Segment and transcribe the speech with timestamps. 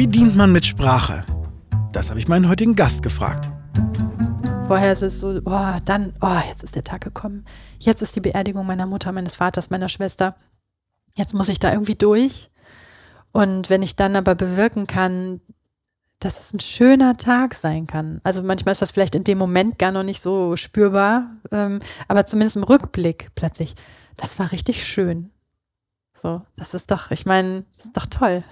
[0.00, 1.26] Wie dient man mit Sprache?
[1.92, 3.50] Das habe ich meinen heutigen Gast gefragt.
[4.66, 7.44] Vorher ist es so, oh, dann, oh, jetzt ist der Tag gekommen.
[7.78, 10.36] Jetzt ist die Beerdigung meiner Mutter, meines Vaters, meiner Schwester.
[11.16, 12.50] Jetzt muss ich da irgendwie durch.
[13.32, 15.42] Und wenn ich dann aber bewirken kann,
[16.18, 18.22] dass es ein schöner Tag sein kann.
[18.24, 22.24] Also manchmal ist das vielleicht in dem Moment gar noch nicht so spürbar, ähm, aber
[22.24, 23.74] zumindest im Rückblick plötzlich.
[24.16, 25.30] Das war richtig schön.
[26.14, 28.44] So, das ist doch, ich meine, das ist doch toll.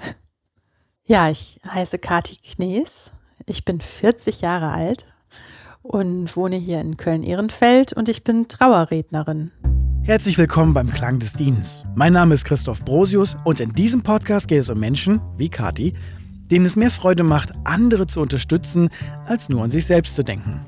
[1.11, 3.13] Ja, ich heiße Kati Knees.
[3.47, 5.07] Ich bin 40 Jahre alt
[5.83, 9.51] und wohne hier in Köln-Ehrenfeld und ich bin Trauerrednerin.
[10.03, 11.83] Herzlich willkommen beim Klang des Dienens.
[11.95, 15.95] Mein Name ist Christoph Brosius und in diesem Podcast geht es um Menschen wie Kati,
[16.51, 18.91] denen es mehr Freude macht, andere zu unterstützen,
[19.25, 20.61] als nur an sich selbst zu denken.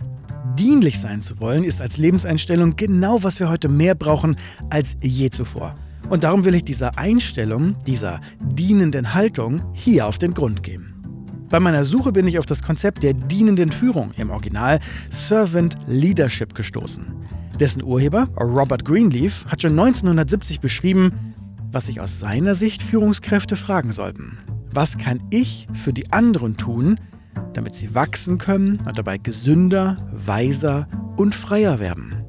[0.59, 4.37] Dienlich sein zu wollen, ist als Lebenseinstellung genau, was wir heute mehr brauchen
[4.71, 5.77] als je zuvor.
[6.09, 10.91] Und darum will ich dieser Einstellung, dieser dienenden Haltung hier auf den Grund gehen.
[11.51, 14.79] Bei meiner Suche bin ich auf das Konzept der dienenden Führung, im Original
[15.11, 17.05] Servant Leadership, gestoßen.
[17.59, 21.35] Dessen Urheber, Robert Greenleaf, hat schon 1970 beschrieben,
[21.73, 24.39] was sich aus seiner Sicht Führungskräfte fragen sollten.
[24.73, 27.01] Was kann ich für die anderen tun,
[27.53, 32.20] damit sie wachsen können und dabei gesünder, weiser und freier werden?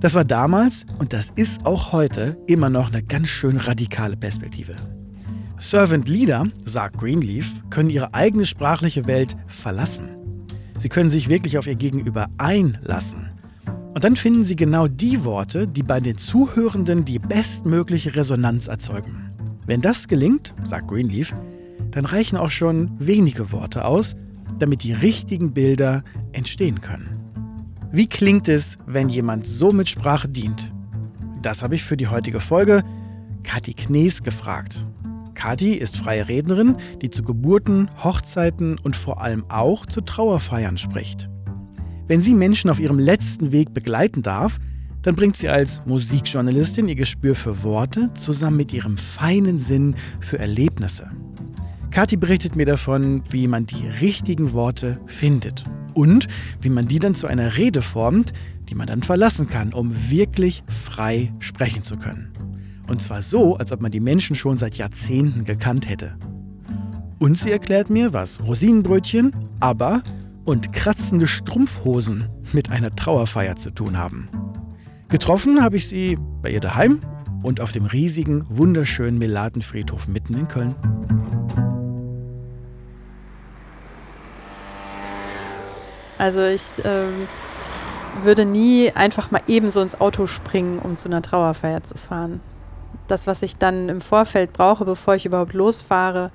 [0.00, 4.74] Das war damals und das ist auch heute immer noch eine ganz schön radikale Perspektive.
[5.58, 10.08] Servant Leader, sagt Greenleaf, können ihre eigene sprachliche Welt verlassen.
[10.78, 13.28] Sie können sich wirklich auf ihr Gegenüber einlassen.
[13.92, 19.30] Und dann finden sie genau die Worte, die bei den Zuhörenden die bestmögliche Resonanz erzeugen.
[19.66, 21.34] Wenn das gelingt, sagt Greenleaf,
[21.90, 24.16] dann reichen auch schon wenige Worte aus,
[24.58, 27.19] damit die richtigen Bilder entstehen können.
[27.92, 30.72] Wie klingt es, wenn jemand so mit Sprache dient?
[31.42, 32.84] Das habe ich für die heutige Folge
[33.42, 34.86] Kathi Knees gefragt.
[35.34, 41.28] Kathi ist freie Rednerin, die zu Geburten, Hochzeiten und vor allem auch zu Trauerfeiern spricht.
[42.06, 44.58] Wenn sie Menschen auf ihrem letzten Weg begleiten darf,
[45.02, 50.38] dann bringt sie als Musikjournalistin ihr Gespür für Worte zusammen mit ihrem feinen Sinn für
[50.38, 51.10] Erlebnisse.
[51.90, 55.64] Kathi berichtet mir davon, wie man die richtigen Worte findet
[56.00, 56.28] und
[56.62, 58.32] wie man die dann zu einer Rede formt,
[58.70, 62.32] die man dann verlassen kann, um wirklich frei sprechen zu können.
[62.88, 66.16] Und zwar so, als ob man die Menschen schon seit Jahrzehnten gekannt hätte.
[67.18, 70.02] Und sie erklärt mir, was Rosinenbrötchen, aber
[70.46, 72.24] und kratzende Strumpfhosen
[72.54, 74.30] mit einer Trauerfeier zu tun haben.
[75.08, 77.00] Getroffen habe ich sie bei ihr daheim
[77.42, 80.74] und auf dem riesigen, wunderschönen Melatenfriedhof mitten in Köln.
[86.20, 87.26] Also ich ähm,
[88.22, 92.40] würde nie einfach mal ebenso ins Auto springen, um zu einer Trauerfeier zu fahren.
[93.06, 96.30] Das, was ich dann im Vorfeld brauche, bevor ich überhaupt losfahre,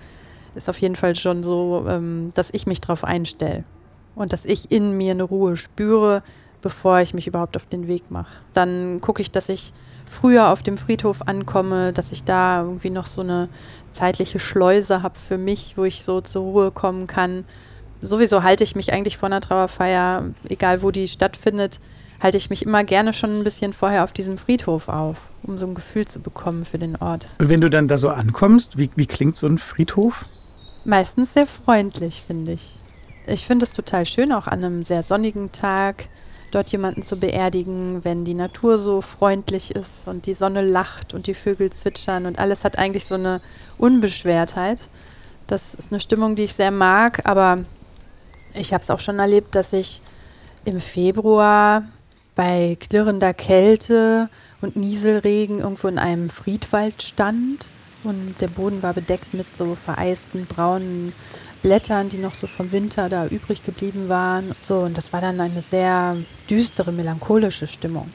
[0.56, 3.64] ist auf jeden Fall schon so, ähm, dass ich mich darauf einstelle
[4.16, 6.24] und dass ich in mir eine Ruhe spüre,
[6.64, 8.34] bevor ich mich überhaupt auf den Weg mache.
[8.56, 9.72] Dann gucke ich, dass ich
[10.08, 13.50] früher auf dem Friedhof ankomme, dass ich da irgendwie noch so eine
[13.92, 17.46] zeitliche Schleuse habe für mich, wo ich so zur Ruhe kommen kann
[18.06, 21.80] sowieso halte ich mich eigentlich vor einer Trauerfeier, egal wo die stattfindet,
[22.22, 25.68] halte ich mich immer gerne schon ein bisschen vorher auf diesem Friedhof auf, um so
[25.68, 27.28] ein Gefühl zu bekommen für den Ort.
[27.40, 30.26] Und wenn du dann da so ankommst, wie, wie klingt so ein Friedhof?
[30.86, 32.80] Meistens sehr freundlich, finde ich.
[33.28, 36.08] Ich finde es total schön, auch an einem sehr sonnigen Tag
[36.52, 41.28] dort jemanden zu beerdigen, wenn die Natur so freundlich ist und die Sonne lacht und
[41.28, 43.42] die Vögel zwitschern und alles hat eigentlich so eine
[43.78, 44.88] Unbeschwertheit.
[45.48, 47.66] Das ist eine Stimmung, die ich sehr mag, aber
[48.58, 50.02] ich habe es auch schon erlebt, dass ich
[50.66, 51.84] im Februar
[52.36, 54.30] bei klirrender Kälte
[54.62, 57.66] und Nieselregen irgendwo in einem Friedwald stand
[58.04, 61.14] und der Boden war bedeckt mit so vereisten braunen
[61.62, 64.52] Blättern, die noch so vom Winter da übrig geblieben waren.
[64.60, 66.18] So, und das war dann eine sehr
[66.50, 68.12] düstere, melancholische Stimmung.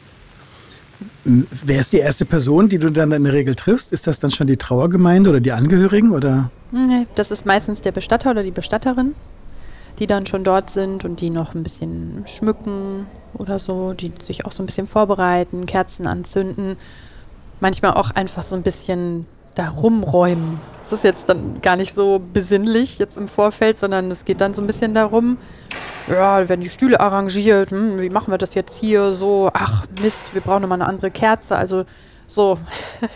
[1.24, 3.90] Wer ist die erste Person, die du dann in der Regel triffst?
[3.90, 6.12] Ist das dann schon die Trauergemeinde oder die Angehörigen?
[6.12, 6.50] Oder?
[6.70, 9.14] Nee, das ist meistens der Bestatter oder die Bestatterin
[10.00, 14.46] die dann schon dort sind und die noch ein bisschen schmücken oder so, die sich
[14.46, 16.76] auch so ein bisschen vorbereiten, Kerzen anzünden,
[17.60, 20.58] manchmal auch einfach so ein bisschen da rumräumen.
[20.82, 24.54] Das ist jetzt dann gar nicht so besinnlich jetzt im Vorfeld, sondern es geht dann
[24.54, 25.36] so ein bisschen darum,
[26.08, 30.22] ja, werden die Stühle arrangiert, hm, wie machen wir das jetzt hier so, ach Mist,
[30.32, 31.84] wir brauchen nochmal eine andere Kerze, also
[32.26, 32.58] so.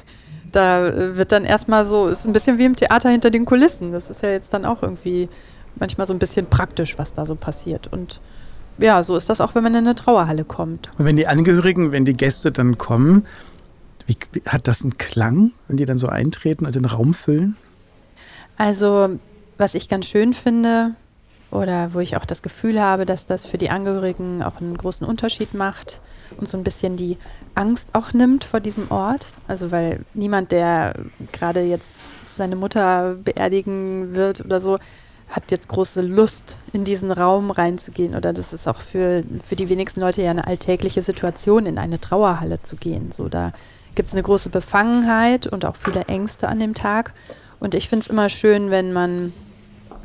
[0.52, 3.90] da wird dann erstmal so, ist ein bisschen wie im Theater hinter den Kulissen.
[3.90, 5.28] Das ist ja jetzt dann auch irgendwie
[5.76, 7.92] manchmal so ein bisschen praktisch, was da so passiert.
[7.92, 8.20] Und
[8.78, 10.90] ja, so ist das auch, wenn man in eine Trauerhalle kommt.
[10.98, 13.26] Und wenn die Angehörigen, wenn die Gäste dann kommen,
[14.06, 14.16] wie,
[14.46, 17.56] hat das einen Klang, wenn die dann so eintreten und den Raum füllen?
[18.56, 19.18] Also
[19.56, 20.92] Was ich ganz schön finde
[21.50, 25.06] oder wo ich auch das Gefühl habe, dass das für die Angehörigen auch einen großen
[25.06, 26.00] Unterschied macht
[26.36, 27.16] und so ein bisschen die
[27.54, 29.26] Angst auch nimmt vor diesem Ort.
[29.46, 30.94] Also weil niemand, der
[31.30, 32.00] gerade jetzt
[32.32, 34.78] seine Mutter beerdigen wird oder so,
[35.28, 38.14] hat jetzt große Lust, in diesen Raum reinzugehen.
[38.14, 42.00] Oder das ist auch für, für die wenigsten Leute ja eine alltägliche Situation, in eine
[42.00, 43.10] Trauerhalle zu gehen.
[43.12, 43.52] So, da
[43.94, 47.14] gibt es eine große Befangenheit und auch viele Ängste an dem Tag.
[47.60, 49.32] Und ich finde es immer schön, wenn man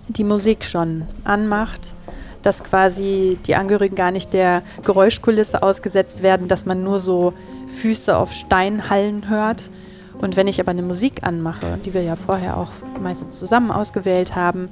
[0.07, 1.95] die Musik schon anmacht,
[2.41, 7.33] dass quasi die Angehörigen gar nicht der Geräuschkulisse ausgesetzt werden, dass man nur so
[7.67, 9.69] Füße auf Steinhallen hört.
[10.21, 12.71] Und wenn ich aber eine Musik anmache, die wir ja vorher auch
[13.01, 14.69] meistens zusammen ausgewählt haben,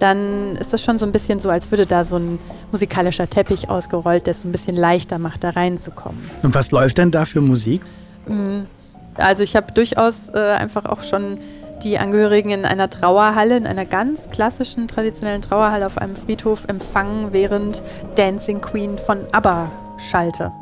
[0.00, 2.38] dann ist das schon so ein bisschen so, als würde da so ein
[2.72, 6.18] musikalischer Teppich ausgerollt, der es so ein bisschen leichter macht, da reinzukommen.
[6.42, 7.82] Und was läuft denn da für Musik?
[8.26, 8.62] Mm,
[9.14, 11.38] also ich habe durchaus äh, einfach auch schon
[11.82, 17.32] die Angehörigen in einer Trauerhalle, in einer ganz klassischen, traditionellen Trauerhalle auf einem Friedhof empfangen,
[17.32, 17.82] während
[18.16, 20.52] Dancing Queen von ABBA schallte.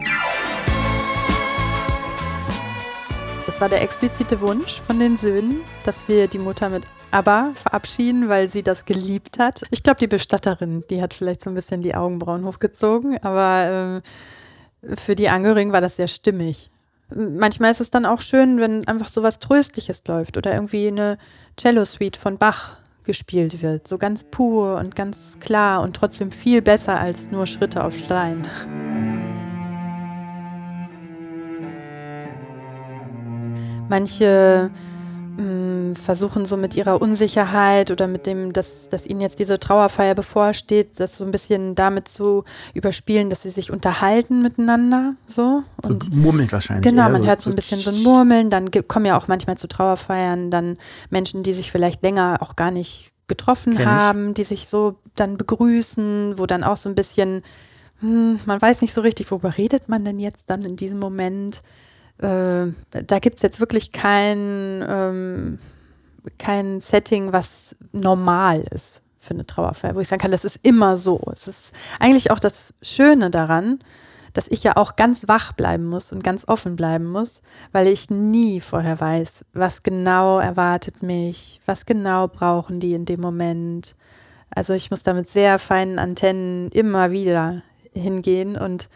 [3.58, 8.28] Das war der explizite Wunsch von den Söhnen, dass wir die Mutter mit ABBA verabschieden,
[8.28, 9.62] weil sie das geliebt hat.
[9.72, 14.00] Ich glaube, die Bestatterin, die hat vielleicht so ein bisschen die Augenbrauen hochgezogen, aber
[14.86, 16.70] äh, für die Angehörigen war das sehr stimmig
[17.10, 21.18] manchmal ist es dann auch schön, wenn einfach so was Tröstliches läuft oder irgendwie eine
[21.56, 23.88] Cello-Suite von Bach gespielt wird.
[23.88, 28.46] So ganz pur und ganz klar und trotzdem viel besser als nur Schritte auf Stein.
[33.88, 34.70] Manche
[35.38, 40.14] mh, versuchen so mit ihrer Unsicherheit oder mit dem, dass, dass ihnen jetzt diese Trauerfeier
[40.14, 42.44] bevorsteht, das so ein bisschen damit zu
[42.74, 45.14] überspielen, dass sie sich unterhalten miteinander.
[45.26, 46.84] So, und so murmelt wahrscheinlich.
[46.84, 49.56] Genau, man so hört so ein bisschen so ein Murmeln, dann kommen ja auch manchmal
[49.56, 50.76] zu Trauerfeiern dann
[51.10, 56.38] Menschen, die sich vielleicht länger auch gar nicht getroffen haben, die sich so dann begrüßen,
[56.38, 57.42] wo dann auch so ein bisschen,
[58.00, 61.62] hm, man weiß nicht so richtig, worüber redet man denn jetzt dann in diesem Moment
[62.18, 65.58] äh, da gibt es jetzt wirklich kein, ähm,
[66.38, 70.96] kein Setting, was normal ist für eine Trauerfeier, wo ich sagen kann, das ist immer
[70.96, 71.20] so.
[71.32, 73.80] Es ist eigentlich auch das Schöne daran,
[74.32, 77.42] dass ich ja auch ganz wach bleiben muss und ganz offen bleiben muss,
[77.72, 83.20] weil ich nie vorher weiß, was genau erwartet mich, was genau brauchen die in dem
[83.20, 83.96] Moment.
[84.54, 87.62] Also ich muss da mit sehr feinen Antennen immer wieder
[87.92, 88.88] hingehen und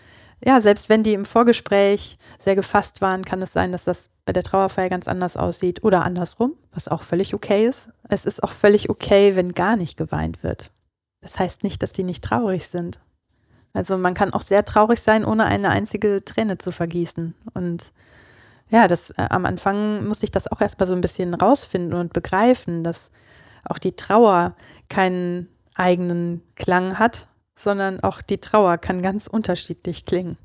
[0.45, 4.33] ja, selbst wenn die im Vorgespräch sehr gefasst waren, kann es sein, dass das bei
[4.33, 7.91] der Trauerfeier ganz anders aussieht oder andersrum, was auch völlig okay ist.
[8.09, 10.71] Es ist auch völlig okay, wenn gar nicht geweint wird.
[11.21, 13.01] Das heißt nicht, dass die nicht traurig sind.
[13.73, 17.35] Also man kann auch sehr traurig sein, ohne eine einzige Träne zu vergießen.
[17.55, 17.93] Und
[18.69, 22.13] ja, das äh, am Anfang musste ich das auch erstmal so ein bisschen rausfinden und
[22.13, 23.11] begreifen, dass
[23.65, 24.57] auch die Trauer
[24.89, 30.37] keinen eigenen Klang hat, sondern auch die Trauer kann ganz unterschiedlich klingen.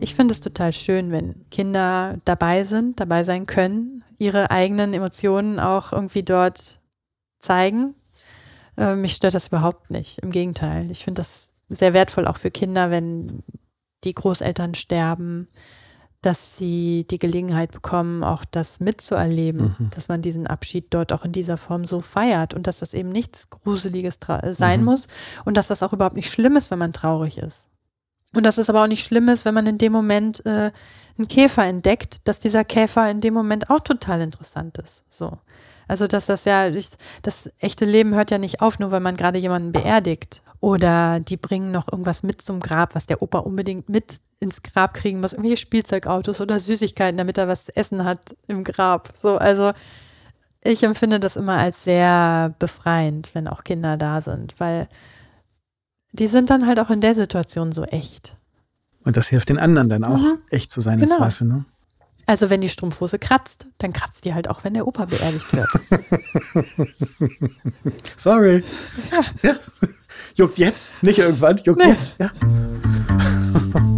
[0.00, 5.60] Ich finde es total schön, wenn Kinder dabei sind, dabei sein können, ihre eigenen Emotionen
[5.60, 6.80] auch irgendwie dort
[7.38, 7.94] zeigen.
[8.76, 10.18] Äh, mich stört das überhaupt nicht.
[10.18, 10.90] Im Gegenteil.
[10.90, 13.42] Ich finde das sehr wertvoll auch für Kinder, wenn
[14.04, 15.48] die Großeltern sterben,
[16.22, 19.90] dass sie die Gelegenheit bekommen, auch das mitzuerleben, mhm.
[19.90, 23.10] dass man diesen Abschied dort auch in dieser Form so feiert und dass das eben
[23.10, 24.18] nichts Gruseliges
[24.52, 24.86] sein mhm.
[24.86, 25.08] muss
[25.44, 27.68] und dass das auch überhaupt nicht schlimm ist, wenn man traurig ist.
[28.34, 30.70] Und dass es aber auch nicht schlimm ist, wenn man in dem Moment äh,
[31.18, 35.04] einen Käfer entdeckt, dass dieser Käfer in dem Moment auch total interessant ist.
[35.10, 35.38] So.
[35.88, 36.70] Also, dass das ja,
[37.22, 40.42] das echte Leben hört ja nicht auf, nur weil man gerade jemanden beerdigt.
[40.62, 44.94] Oder die bringen noch irgendwas mit zum Grab, was der Opa unbedingt mit ins Grab
[44.94, 49.12] kriegen muss, irgendwelche Spielzeugautos oder Süßigkeiten, damit er was zu essen hat im Grab.
[49.20, 49.72] So, also
[50.62, 54.86] ich empfinde das immer als sehr befreiend, wenn auch Kinder da sind, weil
[56.12, 58.36] die sind dann halt auch in der Situation so echt.
[59.02, 60.38] Und das hilft den anderen dann auch, mhm.
[60.48, 61.14] echt zu sein genau.
[61.14, 61.64] im Zweifel, ne?
[62.26, 65.68] Also wenn die Strumpfhose kratzt, dann kratzt die halt auch, wenn der Opa beerdigt wird.
[68.16, 68.62] Sorry.
[69.10, 69.24] Ja.
[69.50, 69.56] ja.
[70.34, 71.90] Juckt jetzt, nicht irgendwann, juckt nee.
[71.90, 72.16] jetzt.
[72.18, 72.30] Ja.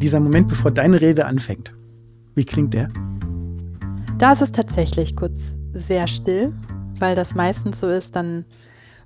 [0.00, 1.74] Dieser Moment, bevor deine Rede anfängt,
[2.34, 2.88] wie klingt der?
[4.18, 6.52] Da ist es tatsächlich kurz sehr still,
[6.98, 8.44] weil das meistens so ist, dann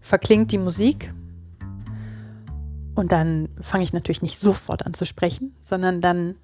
[0.00, 1.12] verklingt die Musik
[2.94, 6.36] und dann fange ich natürlich nicht sofort an zu sprechen, sondern dann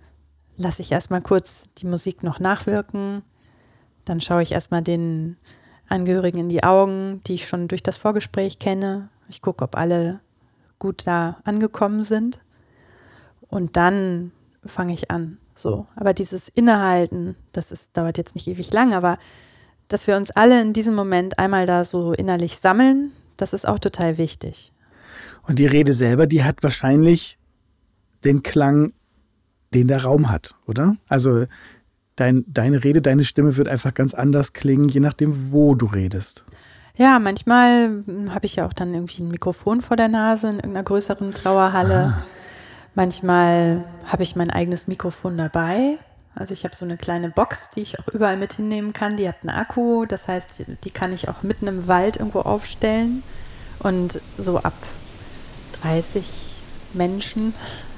[0.57, 3.23] lasse ich erstmal kurz die Musik noch nachwirken.
[4.09, 5.37] Dann schaue ich erstmal den
[5.89, 9.09] Angehörigen in die Augen, die ich schon durch das Vorgespräch kenne.
[9.29, 10.21] Ich gucke, ob alle
[10.79, 12.41] gut da angekommen sind.
[13.49, 14.33] Und dann
[14.65, 15.39] fange ich an.
[15.55, 15.87] So.
[15.97, 19.19] Aber dieses Innehalten, das ist, dauert jetzt nicht ewig lang, aber
[19.89, 23.79] dass wir uns alle in diesem Moment einmal da so innerlich sammeln, das ist auch
[23.79, 24.73] total wichtig.
[25.47, 27.39] Und die Rede selber, die hat wahrscheinlich
[28.25, 28.93] den Klang,
[29.75, 30.97] den der Raum hat, oder?
[31.09, 31.47] Also
[32.21, 36.45] dein, deine Rede, deine Stimme wird einfach ganz anders klingen, je nachdem, wo du redest.
[36.97, 40.83] Ja, manchmal habe ich ja auch dann irgendwie ein Mikrofon vor der Nase in irgendeiner
[40.83, 42.15] größeren Trauerhalle.
[42.17, 42.25] Ah.
[42.97, 45.99] Manchmal habe ich mein eigenes Mikrofon dabei.
[46.35, 49.17] Also ich habe so eine kleine Box, die ich auch überall mit hinnehmen kann.
[49.17, 53.23] Die hat einen Akku, das heißt, die kann ich auch mitten im Wald irgendwo aufstellen.
[53.79, 54.75] Und so ab
[55.83, 56.63] 30
[56.95, 57.55] Menschen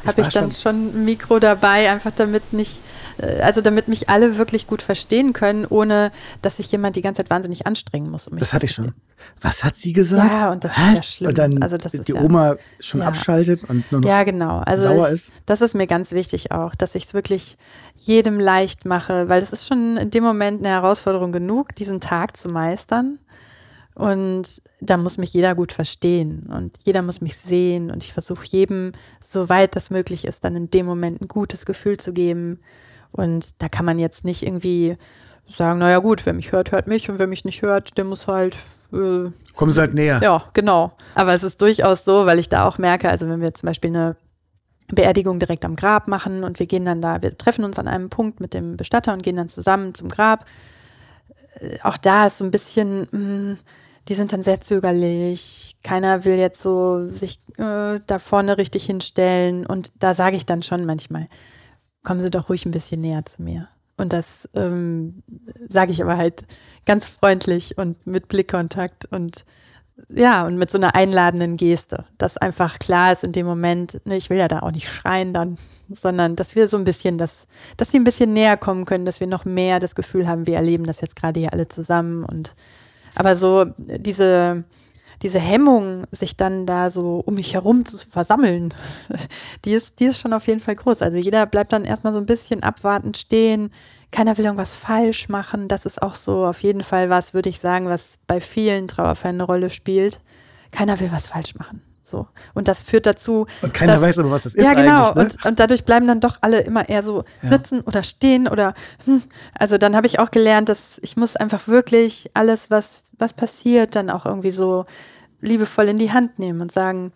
[0.07, 0.61] habe ich dann schon.
[0.61, 2.83] schon ein Mikro dabei, einfach damit nicht,
[3.19, 7.23] äh, also damit mich alle wirklich gut verstehen können, ohne dass sich jemand die ganze
[7.23, 8.27] Zeit wahnsinnig anstrengen muss.
[8.27, 8.95] Um das hatte ich schon.
[9.41, 10.33] Was hat sie gesagt?
[10.33, 10.93] Ja, und das Was?
[10.93, 11.29] ist ja schlimm.
[11.29, 13.09] Und dann also das die Oma schon ja.
[13.09, 14.61] abschaltet und nur noch ja, genau.
[14.61, 15.33] also sauer ich, ist.
[15.47, 17.57] Das ist mir ganz wichtig auch, dass ich es wirklich
[17.97, 22.37] jedem leicht mache, weil das ist schon in dem Moment eine Herausforderung genug, diesen Tag
[22.37, 23.19] zu meistern.
[24.01, 28.47] Und da muss mich jeder gut verstehen und jeder muss mich sehen und ich versuche
[28.47, 32.61] jedem, soweit das möglich ist, dann in dem Moment ein gutes Gefühl zu geben.
[33.13, 34.97] Und da kann man jetzt nicht irgendwie
[35.51, 38.27] sagen, naja gut, wer mich hört, hört mich und wer mich nicht hört, der muss
[38.27, 38.57] halt.
[38.91, 40.19] Äh, Kommen Sie halt näher.
[40.23, 40.93] Ja, genau.
[41.15, 43.91] Aber es ist durchaus so, weil ich da auch merke, also wenn wir zum Beispiel
[43.91, 44.17] eine
[44.89, 48.09] Beerdigung direkt am Grab machen und wir gehen dann da, wir treffen uns an einem
[48.09, 50.47] Punkt mit dem Bestatter und gehen dann zusammen zum Grab.
[51.57, 53.59] Äh, auch da ist so ein bisschen, mh, hm,
[54.09, 55.77] die sind dann sehr zögerlich.
[55.83, 59.67] Keiner will jetzt so sich äh, da vorne richtig hinstellen.
[59.67, 61.29] Und da sage ich dann schon manchmal,
[62.03, 63.69] kommen Sie doch ruhig ein bisschen näher zu mir.
[63.97, 65.23] Und das ähm,
[65.69, 66.45] sage ich aber halt
[66.87, 69.45] ganz freundlich und mit Blickkontakt und
[70.09, 74.17] ja, und mit so einer einladenden Geste, dass einfach klar ist in dem Moment, ne,
[74.17, 75.59] ich will ja da auch nicht schreien dann,
[75.91, 79.21] sondern dass wir so ein bisschen das, dass wir ein bisschen näher kommen können, dass
[79.21, 82.55] wir noch mehr das Gefühl haben, wir erleben das jetzt gerade hier alle zusammen und
[83.15, 84.65] aber so diese,
[85.23, 88.75] diese Hemmung, sich dann da so um mich herum zu versammeln,
[89.65, 91.03] die ist, die ist schon auf jeden Fall groß.
[91.03, 93.71] Also jeder bleibt dann erstmal so ein bisschen abwartend stehen.
[94.11, 95.69] Keiner will irgendwas falsch machen.
[95.69, 99.37] Das ist auch so auf jeden Fall was, würde ich sagen, was bei vielen Trauerfällen
[99.37, 100.21] eine Rolle spielt.
[100.71, 101.83] Keiner will was falsch machen.
[102.03, 102.27] So.
[102.55, 103.47] Und das führt dazu.
[103.63, 104.65] Und keiner dass, weiß aber, was das ist.
[104.65, 105.13] Ja, genau.
[105.15, 105.23] Ne?
[105.23, 107.51] Und, und dadurch bleiben dann doch alle immer eher so ja.
[107.51, 109.23] sitzen oder stehen oder hm.
[109.59, 113.97] also dann habe ich auch gelernt, dass ich muss einfach wirklich alles, was, was passiert,
[113.97, 114.87] dann auch irgendwie so
[115.41, 117.13] liebevoll in die Hand nehmen und sagen,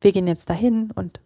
[0.00, 1.20] wir gehen jetzt dahin und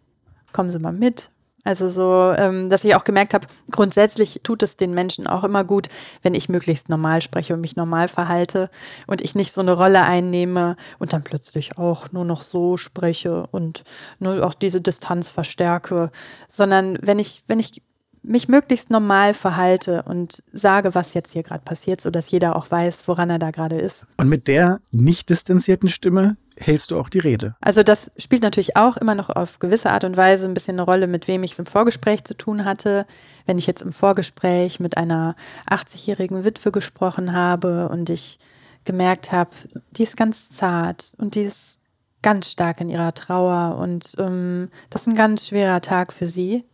[0.51, 1.31] kommen Sie mal mit
[1.63, 5.63] also so, ähm, dass ich auch gemerkt habe, grundsätzlich tut es den Menschen auch immer
[5.63, 5.87] gut,
[6.21, 8.69] wenn ich möglichst normal spreche und mich normal verhalte
[9.07, 13.47] und ich nicht so eine Rolle einnehme und dann plötzlich auch nur noch so spreche
[13.51, 13.83] und
[14.19, 16.11] nur auch diese Distanz verstärke,
[16.49, 17.81] sondern wenn ich, wenn ich
[18.23, 23.07] mich möglichst normal verhalte und sage, was jetzt hier gerade passiert, sodass jeder auch weiß,
[23.07, 24.07] woran er da gerade ist.
[24.17, 27.55] Und mit der nicht distanzierten Stimme hältst du auch die Rede.
[27.61, 30.83] Also das spielt natürlich auch immer noch auf gewisse Art und Weise ein bisschen eine
[30.83, 33.05] Rolle, mit wem ich es im Vorgespräch zu tun hatte.
[33.45, 35.35] Wenn ich jetzt im Vorgespräch mit einer
[35.69, 38.39] 80-jährigen Witwe gesprochen habe und ich
[38.85, 39.51] gemerkt habe,
[39.91, 41.79] die ist ganz zart und die ist
[42.21, 46.65] ganz stark in ihrer Trauer und ähm, das ist ein ganz schwerer Tag für sie,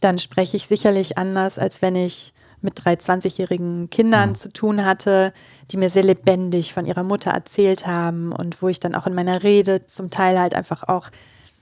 [0.00, 4.34] dann spreche ich sicherlich anders, als wenn ich mit drei 20-jährigen Kindern mhm.
[4.34, 5.32] zu tun hatte,
[5.70, 9.14] die mir sehr lebendig von ihrer Mutter erzählt haben und wo ich dann auch in
[9.14, 11.10] meiner Rede zum Teil halt einfach auch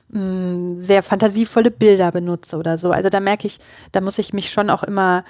[0.09, 2.91] mh, mm, sehr fantasievolle Bilder benutze oder so.
[2.91, 3.59] Also da merke ich,
[3.93, 5.25] da muss ich mich schon auch immer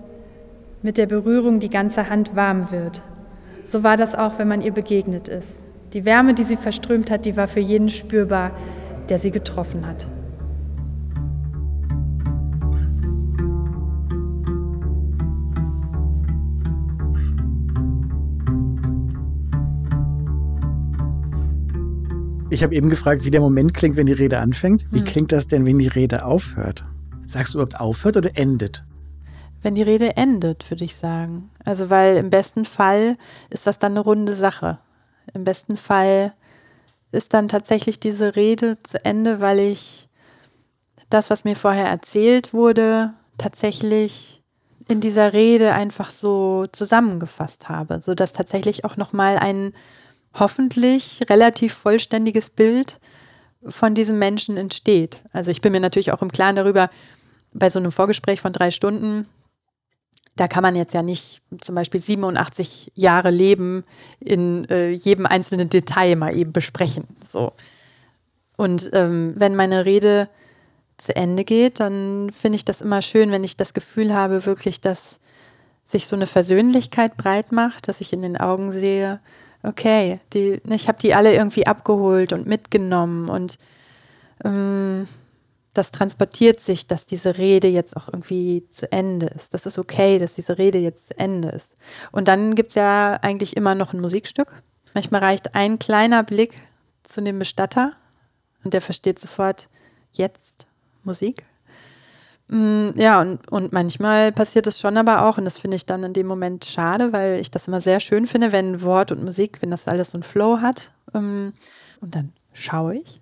[0.82, 3.02] mit der Berührung die ganze Hand warm wird.
[3.66, 5.58] So war das auch, wenn man ihr begegnet ist.
[5.92, 8.52] Die Wärme, die sie verströmt hat, die war für jeden spürbar,
[9.08, 10.06] der sie getroffen hat.
[22.50, 24.85] Ich habe eben gefragt, wie der Moment klingt, wenn die Rede anfängt.
[24.90, 25.04] Wie hm.
[25.04, 26.85] klingt das denn, wenn die Rede aufhört?
[27.25, 28.85] Sagst du überhaupt aufhört oder endet?
[29.62, 31.50] Wenn die Rede endet, würde ich sagen.
[31.64, 33.16] Also, weil im besten Fall
[33.50, 34.78] ist das dann eine runde Sache.
[35.33, 36.33] Im besten Fall
[37.12, 40.09] ist dann tatsächlich diese Rede zu Ende, weil ich
[41.09, 44.42] das, was mir vorher erzählt wurde, tatsächlich
[44.88, 49.73] in dieser Rede einfach so zusammengefasst habe, so dass tatsächlich auch noch mal ein
[50.34, 53.00] hoffentlich relativ vollständiges Bild
[53.66, 55.20] von diesem Menschen entsteht.
[55.32, 56.90] Also ich bin mir natürlich auch im Klaren darüber,
[57.52, 59.26] bei so einem Vorgespräch von drei Stunden,
[60.37, 63.84] da kann man jetzt ja nicht zum Beispiel 87 Jahre Leben
[64.20, 67.06] in äh, jedem einzelnen Detail mal eben besprechen.
[67.26, 67.52] So.
[68.56, 70.30] Und ähm, wenn meine Rede
[70.96, 74.80] zu Ende geht, dann finde ich das immer schön, wenn ich das Gefühl habe, wirklich,
[74.80, 75.20] dass
[75.84, 79.20] sich so eine Versöhnlichkeit breit macht, dass ich in den Augen sehe,
[79.62, 83.58] okay, die, ich habe die alle irgendwie abgeholt und mitgenommen und
[84.44, 85.06] ähm,
[85.75, 89.54] das transportiert sich, dass diese Rede jetzt auch irgendwie zu Ende ist.
[89.54, 91.76] Das ist okay, dass diese Rede jetzt zu Ende ist.
[92.10, 94.62] Und dann gibt es ja eigentlich immer noch ein Musikstück.
[94.94, 96.60] Manchmal reicht ein kleiner Blick
[97.04, 97.92] zu dem Bestatter
[98.64, 99.68] und der versteht sofort
[100.12, 100.66] jetzt
[101.04, 101.44] Musik.
[102.50, 106.02] Mm, ja, und, und manchmal passiert es schon aber auch, und das finde ich dann
[106.02, 109.63] in dem Moment schade, weil ich das immer sehr schön finde, wenn Wort und Musik,
[109.63, 110.91] wenn das alles so einen Flow hat.
[111.15, 111.52] Ähm,
[112.00, 113.21] und dann schaue ich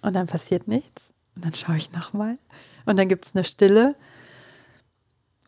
[0.00, 1.12] und dann passiert nichts.
[1.36, 2.38] Und dann schaue ich nochmal
[2.86, 3.96] und dann gibt es eine Stille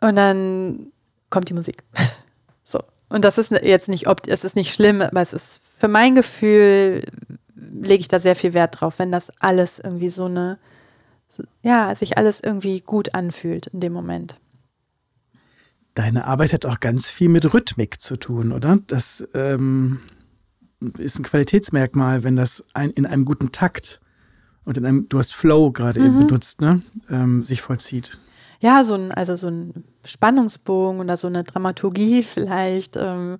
[0.01, 0.93] und dann
[1.31, 1.85] kommt die Musik.
[2.65, 2.81] so.
[3.09, 6.15] Und das ist jetzt nicht, ob, es ist nicht schlimm, aber es ist für mein
[6.15, 7.05] Gefühl,
[7.55, 10.59] lege ich da sehr viel Wert drauf, wenn das alles irgendwie so eine
[11.63, 14.39] ja, sich alles irgendwie gut anfühlt in dem Moment.
[15.95, 18.79] Deine Arbeit hat auch ganz viel mit Rhythmik zu tun, oder?
[18.87, 20.01] Das ähm,
[20.99, 24.01] ist ein Qualitätsmerkmal, wenn das ein, in einem guten Takt
[24.65, 26.07] und in einem, du hast Flow gerade mhm.
[26.07, 26.83] eben benutzt, ne?
[27.09, 28.19] Ähm, sich vollzieht.
[28.61, 32.97] Ja, so ein, also so ein Spannungsbogen oder so eine Dramaturgie vielleicht.
[32.97, 33.39] Ähm,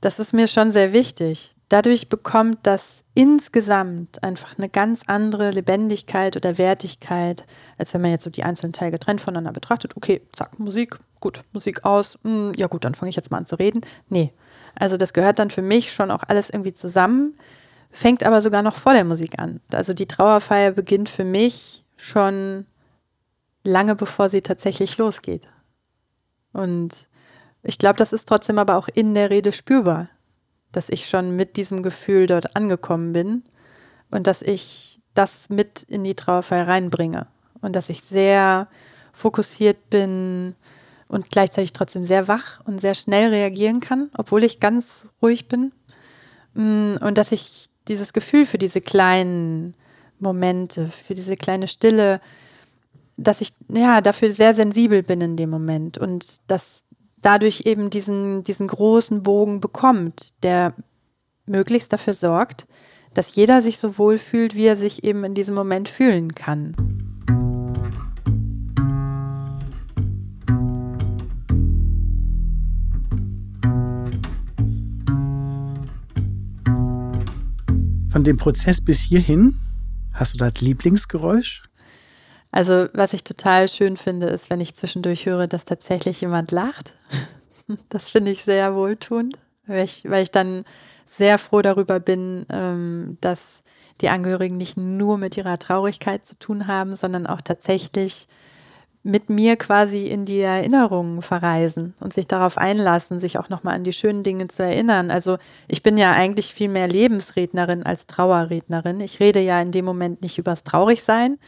[0.00, 6.36] das ist mir schon sehr wichtig dadurch bekommt das insgesamt einfach eine ganz andere Lebendigkeit
[6.36, 7.44] oder Wertigkeit,
[7.78, 9.96] als wenn man jetzt so die einzelnen Teile getrennt voneinander betrachtet.
[9.96, 13.46] Okay, zack, Musik, gut, Musik aus, hm, ja gut, dann fange ich jetzt mal an
[13.46, 13.80] zu reden.
[14.08, 14.32] Nee,
[14.74, 17.36] also das gehört dann für mich schon auch alles irgendwie zusammen,
[17.90, 19.60] fängt aber sogar noch vor der Musik an.
[19.72, 22.66] Also die Trauerfeier beginnt für mich schon
[23.64, 25.48] lange bevor sie tatsächlich losgeht.
[26.52, 27.08] Und
[27.62, 30.08] ich glaube, das ist trotzdem aber auch in der Rede spürbar
[30.76, 33.44] dass ich schon mit diesem Gefühl dort angekommen bin
[34.10, 37.28] und dass ich das mit in die Trauerfeier reinbringe
[37.62, 38.68] und dass ich sehr
[39.14, 40.54] fokussiert bin
[41.08, 45.72] und gleichzeitig trotzdem sehr wach und sehr schnell reagieren kann, obwohl ich ganz ruhig bin.
[46.52, 49.74] Mm, und dass ich dieses Gefühl für diese kleinen
[50.18, 52.20] Momente, für diese kleine Stille,
[53.16, 56.82] dass ich ja dafür sehr sensibel bin in dem Moment und dass
[57.22, 60.74] dadurch eben diesen, diesen großen Bogen bekommt, der
[61.46, 62.66] möglichst dafür sorgt,
[63.14, 66.74] dass jeder sich so wohl fühlt, wie er sich eben in diesem Moment fühlen kann.
[78.10, 79.54] Von dem Prozess bis hierhin,
[80.12, 81.65] hast du das Lieblingsgeräusch?
[82.56, 86.94] Also, was ich total schön finde, ist, wenn ich zwischendurch höre, dass tatsächlich jemand lacht.
[87.88, 90.64] Das finde ich sehr wohltuend, weil ich, weil ich dann
[91.04, 93.64] sehr froh darüber bin, ähm, dass
[94.00, 98.28] die Angehörigen nicht nur mit ihrer Traurigkeit zu tun haben, sondern auch tatsächlich
[99.02, 103.82] mit mir quasi in die Erinnerungen verreisen und sich darauf einlassen, sich auch nochmal an
[103.82, 105.10] die schönen Dinge zu erinnern.
[105.10, 109.00] Also ich bin ja eigentlich viel mehr Lebensrednerin als Trauerrednerin.
[109.00, 111.38] Ich rede ja in dem Moment nicht übers Traurigsein.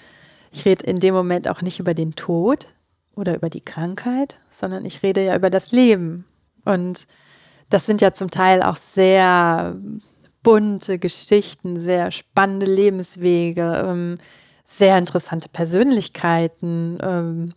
[0.52, 2.68] Ich rede in dem Moment auch nicht über den Tod
[3.14, 6.24] oder über die Krankheit, sondern ich rede ja über das Leben.
[6.64, 7.06] Und
[7.70, 9.76] das sind ja zum Teil auch sehr
[10.42, 13.84] bunte Geschichten, sehr spannende Lebenswege.
[13.86, 14.18] Ähm,
[14.68, 17.54] sehr interessante Persönlichkeiten, ähm,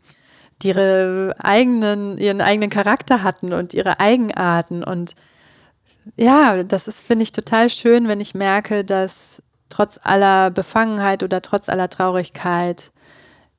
[0.61, 4.81] die ihre eigenen, ihren eigenen Charakter hatten und ihre Eigenarten.
[4.83, 5.15] Und
[6.15, 11.41] ja, das ist, finde ich, total schön, wenn ich merke, dass trotz aller Befangenheit oder
[11.41, 12.91] trotz aller Traurigkeit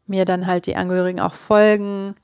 [0.07, 2.15] mir dann halt die Angehörigen auch folgen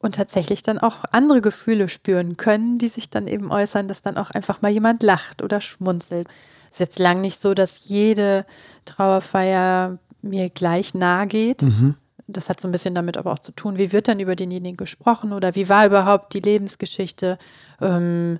[0.00, 4.16] und tatsächlich dann auch andere Gefühle spüren können, die sich dann eben äußern, dass dann
[4.16, 6.28] auch einfach mal jemand lacht oder schmunzelt.
[6.66, 8.44] Es ist jetzt lang nicht so, dass jede
[8.84, 11.62] Trauerfeier mir gleich nahe geht.
[11.62, 11.94] Mhm.
[12.26, 14.76] Das hat so ein bisschen damit aber auch zu tun, wie wird dann über denjenigen
[14.76, 17.38] gesprochen oder wie war überhaupt die Lebensgeschichte?
[17.80, 18.38] Ähm,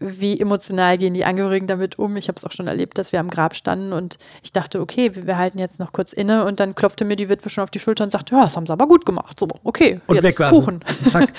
[0.00, 2.16] wie emotional gehen die Angehörigen damit um?
[2.16, 5.14] Ich habe es auch schon erlebt, dass wir am Grab standen und ich dachte, okay,
[5.14, 7.70] wir, wir, halten jetzt noch kurz inne und dann klopfte mir die Witwe schon auf
[7.70, 9.38] die Schulter und sagte, ja, das haben sie aber gut gemacht.
[9.40, 10.80] So, okay, und jetzt weg Kuchen.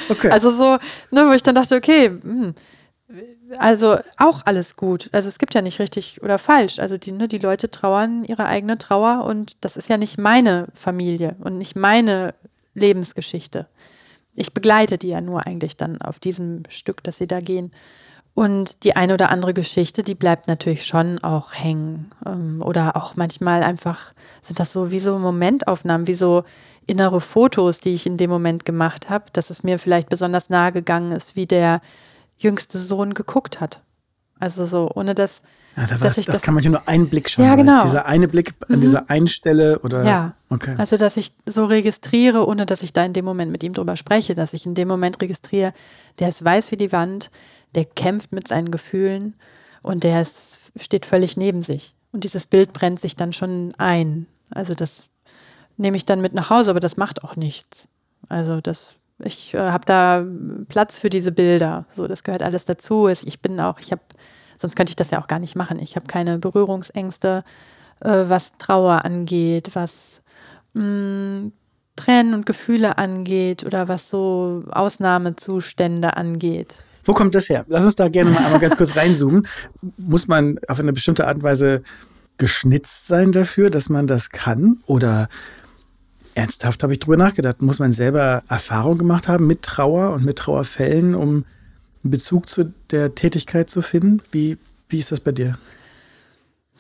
[0.10, 0.30] Okay.
[0.40, 0.78] Also so,
[1.12, 2.54] ne, wo ich dann dachte, okay, mh, hm,
[3.58, 5.10] also auch alles gut.
[5.12, 6.80] Also es gibt ja nicht richtig oder falsch.
[6.80, 10.68] Also die, ne, die Leute trauern ihre eigene Trauer und das ist ja nicht meine
[10.74, 12.36] Familie und nicht meine
[12.76, 13.68] Lebensgeschichte.
[14.36, 17.72] Ich begleite die ja nur eigentlich dann auf diesem Stück, dass sie da gehen.
[18.40, 22.10] Und die eine oder andere Geschichte, die bleibt natürlich schon auch hängen.
[22.26, 26.46] Ähm, oder auch manchmal einfach sind das so wie so Momentaufnahmen, wie so
[26.88, 30.72] innere Fotos, die ich in dem Moment gemacht habe, dass es mir vielleicht besonders nahe
[30.72, 31.82] gegangen ist, wie der
[32.38, 33.82] jüngste Sohn geguckt hat.
[34.40, 35.42] Also so, ohne dass,
[35.76, 37.44] ja, da dass ich das, das kann man ja nur einen Blick schauen.
[37.44, 37.84] Ja, genau.
[37.84, 38.82] Dieser eine Blick an mhm.
[38.82, 40.06] dieser einen Stelle oder.
[40.06, 40.34] Ja.
[40.48, 40.76] Okay.
[40.78, 43.98] Also, dass ich so registriere, ohne dass ich da in dem Moment mit ihm drüber
[43.98, 45.74] spreche, dass ich in dem Moment registriere,
[46.20, 47.32] der ist weiß wie die Wand,
[47.76, 49.36] der kämpft mit seinen Gefühlen
[49.82, 51.96] und der ist, steht völlig neben sich.
[52.12, 54.26] Und dieses Bild brennt sich dann schon ein.
[54.50, 55.08] Also, das
[55.78, 57.90] nehme ich dann mit nach Hause, aber das macht auch nichts.
[58.28, 60.26] Also, das ich äh, habe da
[60.70, 61.86] Platz für diese Bilder.
[61.90, 63.08] So, das gehört alles dazu.
[63.08, 64.02] Ich bin auch, ich habe,
[64.58, 65.80] sonst könnte ich das ja auch gar nicht machen.
[65.80, 67.44] Ich habe keine Berührungsängste,
[68.00, 70.24] äh, was Trauer angeht, was
[70.74, 71.52] mh, mm,
[71.96, 76.78] Tränen und Gefühle angeht oder was so Ausnahmezustände angeht.
[77.04, 77.66] Wo kommt das her?
[77.68, 79.48] Lass uns da gerne mal einmal ganz kurz reinzoomen.
[79.98, 81.84] Muss man auf eine bestimmte Art und Weise
[82.38, 84.78] geschnitzt sein dafür, dass man das kann?
[84.86, 85.30] Oder
[86.36, 87.62] Ernsthaft habe ich drüber nachgedacht.
[87.62, 91.46] Muss man selber Erfahrung gemacht haben mit Trauer und mit Trauerfällen, um
[92.04, 94.22] einen Bezug zu der Tätigkeit zu finden?
[94.32, 94.58] Wie,
[94.88, 95.58] wie ist das bei dir?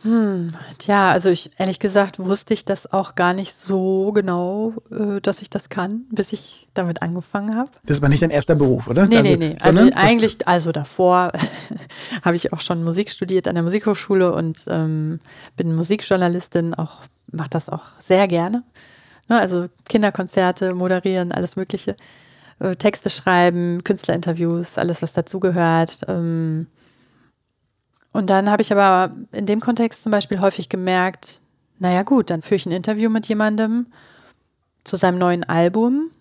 [0.03, 5.19] Hm, tja, also ich ehrlich gesagt wusste ich das auch gar nicht so genau, äh,
[5.19, 7.71] dass ich das kann, bis ich damit angefangen habe.
[7.85, 9.07] Das war nicht dein erster Beruf, oder?
[9.07, 9.55] Nee, also, nee, nee.
[9.61, 11.33] Also eigentlich, also davor
[12.23, 15.19] habe ich auch schon Musik studiert an der Musikhochschule und ähm,
[15.57, 18.63] bin Musikjournalistin, auch mache das auch sehr gerne.
[19.27, 21.97] Ne, also Kinderkonzerte, moderieren, alles Mögliche.
[22.59, 26.01] Äh, Texte schreiben, Künstlerinterviews, alles, was dazugehört.
[26.07, 26.67] Ähm,
[28.11, 31.41] und dann habe ich aber in dem Kontext zum Beispiel häufig gemerkt,
[31.77, 33.87] naja gut, dann führe ich ein Interview mit jemandem
[34.83, 36.11] zu seinem neuen Album.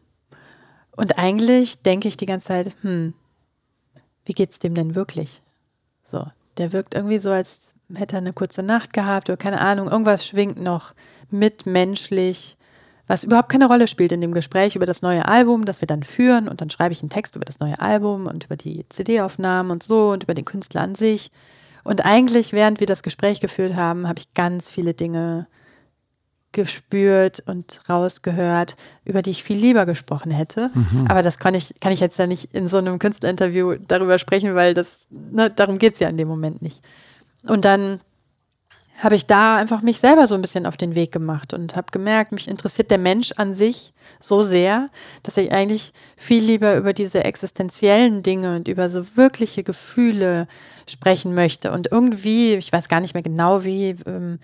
[0.97, 3.15] Und eigentlich denke ich die ganze Zeit, hm,
[4.25, 5.41] wie geht's dem denn wirklich?
[6.05, 6.27] So,
[6.59, 10.27] der wirkt irgendwie so, als hätte er eine kurze Nacht gehabt oder keine Ahnung, irgendwas
[10.27, 10.95] schwingt noch
[11.31, 12.59] mitmenschlich
[13.09, 16.03] was überhaupt keine Rolle spielt in dem Gespräch über das neue Album, das wir dann
[16.03, 19.71] führen und dann schreibe ich einen Text über das neue Album und über die CD-Aufnahmen
[19.71, 21.31] und so und über den Künstler an sich.
[21.89, 25.47] Und eigentlich, während wir das Gespräch geführt haben, habe ich ganz viele Dinge
[26.53, 30.71] gespürt und rausgehört, über die ich viel lieber gesprochen hätte.
[30.75, 31.07] Mhm.
[31.09, 34.55] Aber das kann ich, kann ich jetzt ja nicht in so einem Künstlerinterview darüber sprechen,
[34.55, 36.85] weil das, ne, darum geht es ja in dem Moment nicht.
[37.45, 38.01] Und dann
[38.99, 41.93] habe ich da einfach mich selber so ein bisschen auf den Weg gemacht und habe
[41.93, 44.89] gemerkt, mich interessiert der Mensch an sich so sehr,
[45.23, 50.49] dass ich eigentlich viel lieber über diese existenziellen Dinge und über so wirkliche Gefühle
[50.89, 51.71] sprechen möchte.
[51.71, 54.41] Und irgendwie, ich weiß gar nicht mehr genau wie, ähm,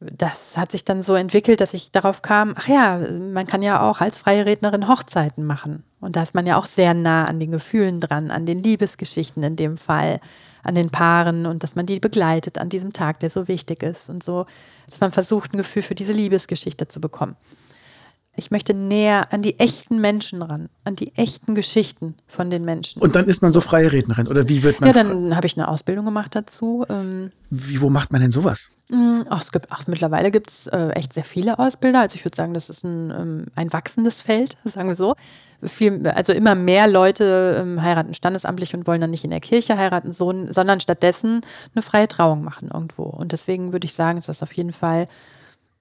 [0.00, 3.82] das hat sich dann so entwickelt, dass ich darauf kam, ach ja, man kann ja
[3.82, 5.84] auch als freie Rednerin Hochzeiten machen.
[6.00, 9.42] Und da ist man ja auch sehr nah an den Gefühlen dran, an den Liebesgeschichten
[9.42, 10.20] in dem Fall
[10.64, 14.10] an den Paaren und dass man die begleitet an diesem Tag, der so wichtig ist
[14.10, 14.46] und so,
[14.86, 17.36] dass man versucht, ein Gefühl für diese Liebesgeschichte zu bekommen.
[18.36, 23.00] Ich möchte näher an die echten Menschen ran, an die echten Geschichten von den Menschen.
[23.00, 24.88] Und dann ist man so freie Rednerin oder wie wird man?
[24.88, 26.84] Ja, dann habe ich eine Ausbildung gemacht dazu.
[26.88, 28.70] Ähm, wie, wo macht man denn sowas?
[28.90, 32.00] Hm, ach, es gibt, ach, mittlerweile gibt es äh, echt sehr viele Ausbilder.
[32.00, 35.14] Also ich würde sagen, das ist ein, ähm, ein wachsendes Feld, sagen wir so.
[35.62, 39.78] Viel, also immer mehr Leute ähm, heiraten standesamtlich und wollen dann nicht in der Kirche
[39.78, 41.40] heiraten, so, sondern stattdessen
[41.74, 43.04] eine freie Trauung machen irgendwo.
[43.04, 45.06] Und deswegen würde ich sagen, ist das auf jeden Fall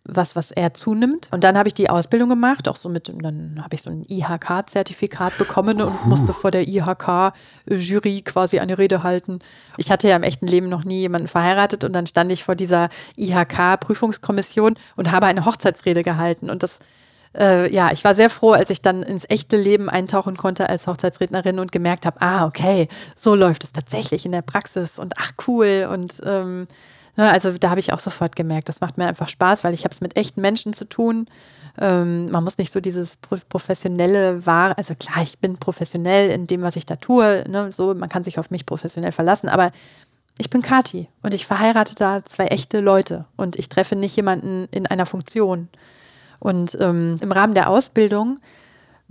[0.05, 1.29] was, was er zunimmt.
[1.31, 4.05] Und dann habe ich die Ausbildung gemacht, auch so mit, dann habe ich so ein
[4.07, 9.39] IHK-Zertifikat bekommen und musste vor der IHK-Jury quasi eine Rede halten.
[9.77, 12.55] Ich hatte ja im echten Leben noch nie jemanden verheiratet und dann stand ich vor
[12.55, 16.49] dieser IHK-Prüfungskommission und habe eine Hochzeitsrede gehalten.
[16.49, 16.79] Und das,
[17.37, 20.85] äh, ja, ich war sehr froh, als ich dann ins echte Leben eintauchen konnte als
[20.85, 25.31] Hochzeitsrednerin und gemerkt habe, ah, okay, so läuft es tatsächlich in der Praxis und ach,
[25.47, 25.87] cool.
[25.89, 26.67] Und ähm,
[27.15, 29.83] Ne, also da habe ich auch sofort gemerkt, das macht mir einfach Spaß, weil ich
[29.83, 31.27] habe es mit echten Menschen zu tun.
[31.79, 36.61] Ähm, man muss nicht so dieses professionelle Wahre, also klar, ich bin professionell in dem,
[36.61, 39.71] was ich da tue, ne, so, man kann sich auf mich professionell verlassen, aber
[40.39, 44.67] ich bin Kati und ich verheirate da zwei echte Leute und ich treffe nicht jemanden
[44.71, 45.69] in einer Funktion.
[46.39, 48.39] Und ähm, im Rahmen der Ausbildung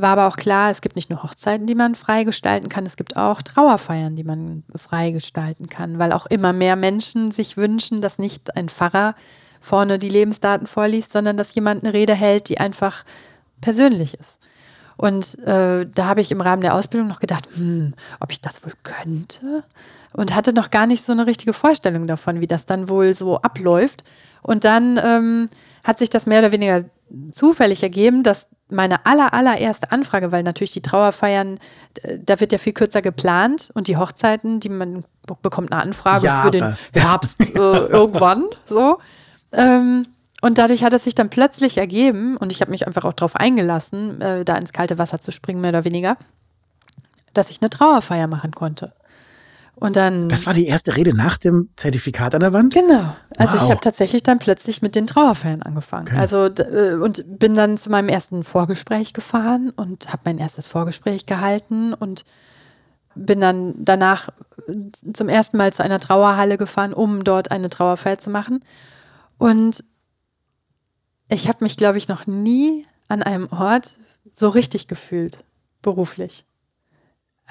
[0.03, 3.17] war aber auch klar, es gibt nicht nur Hochzeiten, die man freigestalten kann, es gibt
[3.17, 8.57] auch Trauerfeiern, die man freigestalten kann, weil auch immer mehr Menschen sich wünschen, dass nicht
[8.57, 9.15] ein Pfarrer
[9.61, 13.05] vorne die Lebensdaten vorliest, sondern dass jemand eine Rede hält, die einfach
[13.61, 14.41] persönlich ist.
[14.97, 18.65] Und äh, da habe ich im Rahmen der Ausbildung noch gedacht, hm, ob ich das
[18.65, 19.65] wohl könnte
[20.12, 23.38] und hatte noch gar nicht so eine richtige Vorstellung davon, wie das dann wohl so
[23.38, 24.05] abläuft.
[24.43, 25.49] Und dann ähm,
[25.85, 26.85] hat sich das mehr oder weniger
[27.33, 31.58] zufällig ergeben, dass meine aller, allererste Anfrage, weil natürlich die Trauerfeiern,
[32.18, 35.04] da wird ja viel kürzer geplant und die Hochzeiten, die man
[35.42, 36.46] bekommt eine Anfrage Jahre.
[36.46, 38.98] für den Herbst äh, irgendwann, so.
[39.52, 40.06] Ähm,
[40.40, 43.37] und dadurch hat es sich dann plötzlich ergeben, und ich habe mich einfach auch darauf
[43.37, 46.16] eingelassen, äh, da ins kalte Wasser zu springen, mehr oder weniger,
[47.32, 48.92] dass ich eine Trauerfeier machen konnte.
[49.83, 50.29] Und dann.
[50.29, 52.73] Das war die erste Rede nach dem Zertifikat an der Wand?
[52.73, 53.16] Genau.
[53.37, 53.64] Also wow.
[53.64, 56.07] ich habe tatsächlich dann plötzlich mit den Trauerfeiern angefangen.
[56.07, 56.18] Okay.
[56.18, 61.27] Also äh, und bin dann zu meinem ersten Vorgespräch gefahren und habe mein erstes Vorgespräch
[61.27, 62.25] gehalten und
[63.16, 64.29] bin dann danach
[64.68, 68.64] äh, zum ersten Mal zu einer Trauerhalle gefahren, um dort eine Trauerfeier zu machen.
[69.37, 69.83] Und
[71.29, 73.99] ich habe mich, glaube ich, noch nie an einem Ort
[74.33, 75.38] so richtig gefühlt,
[75.83, 76.45] beruflich.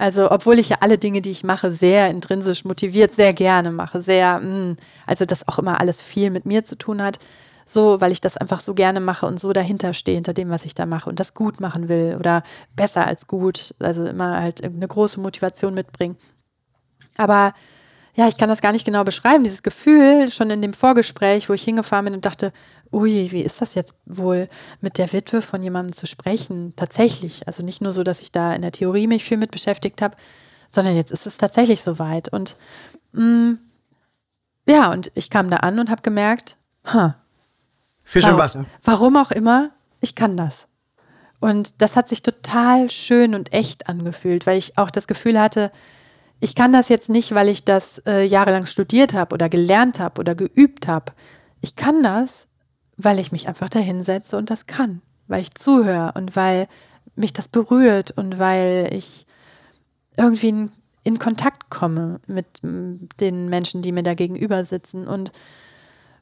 [0.02, 4.02] Also, obwohl ich ja alle Dinge, die ich mache, sehr intrinsisch motiviert, sehr gerne mache,
[4.02, 7.20] sehr, mh, mm, also das auch immer alles viel mit mir zu tun hat,
[7.68, 10.66] so, weil ich das einfach so gerne mache und so dahinter stehe, hinter dem, was
[10.66, 12.42] ich da mache und das gut machen will oder
[12.76, 16.18] besser als gut, also immer halt eine große Motivation mitbringen.
[17.18, 17.54] Aber
[18.16, 21.54] ja, ich kann das gar nicht genau beschreiben, dieses Gefühl schon in dem Vorgespräch, wo
[21.54, 22.54] ich hingefahren bin und dachte,
[22.92, 24.48] ui, wie ist das jetzt wohl,
[24.82, 26.74] mit der Witwe von jemandem zu sprechen?
[26.76, 27.48] Tatsächlich.
[27.48, 30.16] Also nicht nur so, dass ich da in der Theorie mich viel mit beschäftigt habe,
[30.70, 32.30] sondern jetzt ist es tatsächlich soweit.
[32.30, 32.56] Und
[33.14, 33.60] mh, mm,
[34.68, 36.58] ja, und ich kam da an und habe gemerkt,
[36.94, 37.12] huh,
[38.04, 38.66] Fisch im Wasser.
[38.84, 40.68] Warum auch immer, ich kann das.
[41.40, 45.72] Und das hat sich total schön und echt angefühlt, weil ich auch das Gefühl hatte,
[46.40, 50.20] ich kann das jetzt nicht, weil ich das äh, jahrelang studiert habe oder gelernt habe
[50.20, 51.14] oder geübt habe.
[51.62, 52.48] Ich kann das,
[52.98, 56.68] weil ich mich einfach dahinsetze und das kann, weil ich zuhöre und weil
[57.16, 59.26] mich das berührt und weil ich
[60.18, 60.70] irgendwie
[61.04, 65.08] in, Kontakt komme mit den Menschen, die mir da gegenüber sitzen.
[65.08, 65.32] Und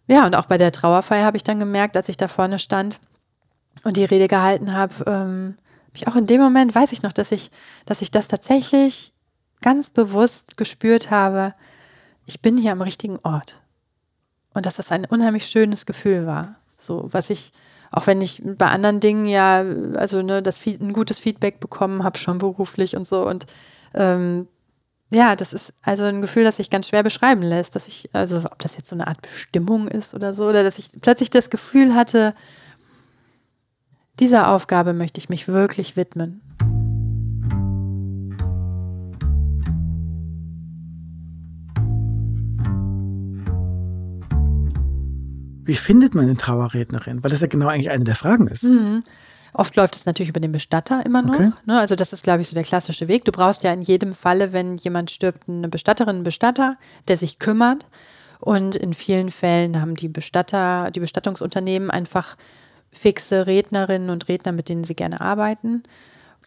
[0.08, 2.99] ja, und auch bei der Trauerfeier habe ich dann gemerkt, als ich da vorne stand
[3.84, 5.58] und die Rede gehalten habe, ähm,
[5.93, 7.51] ich auch in dem Moment weiß ich noch, dass ich,
[7.86, 9.13] dass ich das tatsächlich
[9.62, 11.53] ganz bewusst gespürt habe,
[12.25, 13.62] ich bin hier am richtigen Ort.
[14.53, 16.55] Und dass das ein unheimlich schönes Gefühl war.
[16.82, 17.52] So, was ich,
[17.92, 19.63] auch wenn ich bei anderen Dingen ja,
[19.96, 23.28] also ne, das ein gutes Feedback bekommen habe, schon beruflich und so.
[23.28, 23.46] Und
[23.94, 24.48] ähm,
[25.12, 28.38] ja, das ist also ein Gefühl, das sich ganz schwer beschreiben lässt, dass ich, also
[28.38, 31.50] ob das jetzt so eine Art Bestimmung ist oder so, oder dass ich plötzlich das
[31.50, 32.36] Gefühl hatte,
[34.20, 36.42] dieser Aufgabe möchte ich mich wirklich widmen.
[45.69, 47.23] Wie findet man eine Trauerrednerin?
[47.23, 48.63] Weil das ja genau eigentlich eine der Fragen ist.
[48.63, 49.03] Mhm.
[49.53, 51.36] Oft läuft es natürlich über den Bestatter immer noch.
[51.36, 51.51] Okay.
[51.67, 51.79] Ne?
[51.79, 53.23] Also das ist, glaube ich, so der klassische Weg.
[53.23, 56.77] Du brauchst ja in jedem Falle, wenn jemand stirbt, eine Bestatterin, einen Bestatter,
[57.08, 57.86] der sich kümmert.
[58.39, 62.36] Und in vielen Fällen haben die Bestatter, die Bestattungsunternehmen einfach
[62.91, 65.84] fixe Rednerinnen und Redner, mit denen sie gerne arbeiten.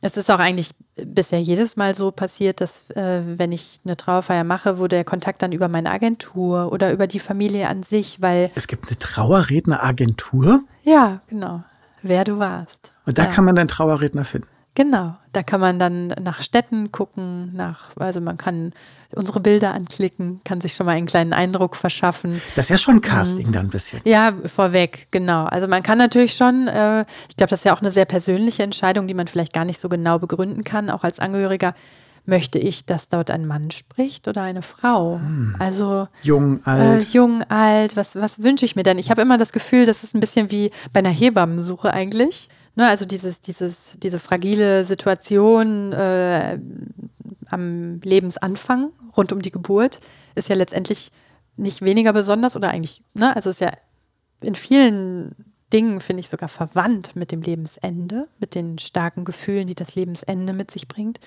[0.04, 4.42] Es ist auch eigentlich bisher jedes Mal so passiert, dass äh, wenn ich eine Trauerfeier
[4.42, 8.50] mache, wo der Kontakt dann über meine Agentur oder über die Familie an sich, weil.
[8.56, 10.64] Es gibt eine Trauerredneragentur?
[10.82, 11.62] Ja, genau.
[12.02, 12.92] wer du warst.
[13.06, 13.30] Und da ja.
[13.30, 14.48] kann man deinen Trauerredner finden.
[14.74, 18.72] Genau, da kann man dann nach Städten gucken, nach, also man kann
[19.14, 22.40] unsere Bilder anklicken, kann sich schon mal einen kleinen Eindruck verschaffen.
[22.56, 23.52] Das ist ja schon Casting mhm.
[23.52, 24.00] dann ein bisschen.
[24.04, 25.44] Ja, vorweg, genau.
[25.44, 28.62] Also man kann natürlich schon, äh, ich glaube, das ist ja auch eine sehr persönliche
[28.62, 31.74] Entscheidung, die man vielleicht gar nicht so genau begründen kann, auch als Angehöriger.
[32.24, 35.16] Möchte ich, dass dort ein Mann spricht oder eine Frau?
[35.16, 35.56] Hm.
[35.58, 37.02] Also jung, alt.
[37.02, 38.96] Äh, jung, alt, was, was wünsche ich mir denn?
[38.98, 42.48] Ich habe immer das Gefühl, das ist ein bisschen wie bei einer Hebammensuche eigentlich.
[42.74, 46.58] Ne, also dieses, dieses, diese fragile Situation äh,
[47.50, 50.00] am Lebensanfang rund um die Geburt
[50.34, 51.10] ist ja letztendlich
[51.56, 53.72] nicht weniger besonders oder eigentlich, ne, also ist ja
[54.40, 55.34] in vielen
[55.72, 60.52] Dingen, finde ich, sogar verwandt mit dem Lebensende, mit den starken Gefühlen, die das Lebensende
[60.52, 61.20] mit sich bringt.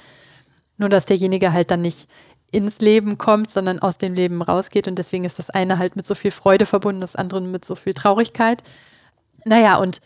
[0.78, 2.08] Nur, dass derjenige halt dann nicht
[2.52, 4.88] ins Leben kommt, sondern aus dem Leben rausgeht.
[4.88, 7.76] Und deswegen ist das eine halt mit so viel Freude verbunden, das andere mit so
[7.76, 8.62] viel Traurigkeit.
[9.46, 10.00] Naja, und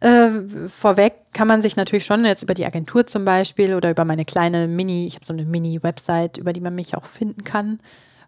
[0.00, 4.04] äh, vorweg kann man sich natürlich schon jetzt über die Agentur zum Beispiel oder über
[4.04, 7.80] meine kleine Mini, ich habe so eine Mini-Website, über die man mich auch finden kann.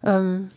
[0.02, 0.50] Ähm,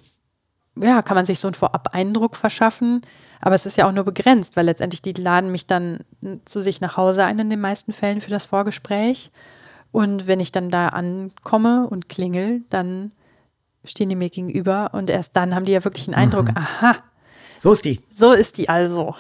[0.75, 3.01] ja, kann man sich so einen Vorab-Eindruck verschaffen.
[3.41, 5.99] Aber es ist ja auch nur begrenzt, weil letztendlich die laden mich dann
[6.45, 9.31] zu sich nach Hause ein in den meisten Fällen für das Vorgespräch.
[9.91, 13.11] Und wenn ich dann da ankomme und klingel, dann
[13.85, 16.57] stehen die mir gegenüber und erst dann haben die ja wirklich einen Eindruck, mhm.
[16.57, 16.95] aha,
[17.63, 18.01] so ist die.
[18.13, 19.15] So ist die also.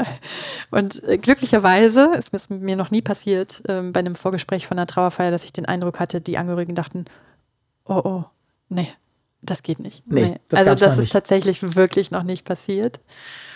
[0.70, 4.86] und äh, glücklicherweise ist es mir noch nie passiert ähm, bei einem Vorgespräch von einer
[4.86, 7.04] Trauerfeier, dass ich den Eindruck hatte, die Angehörigen dachten,
[7.84, 8.24] oh, oh,
[8.70, 8.88] nee,
[9.42, 10.02] das geht nicht.
[10.06, 10.40] Nee, nee.
[10.48, 13.00] Das also das ist tatsächlich wirklich noch nicht passiert.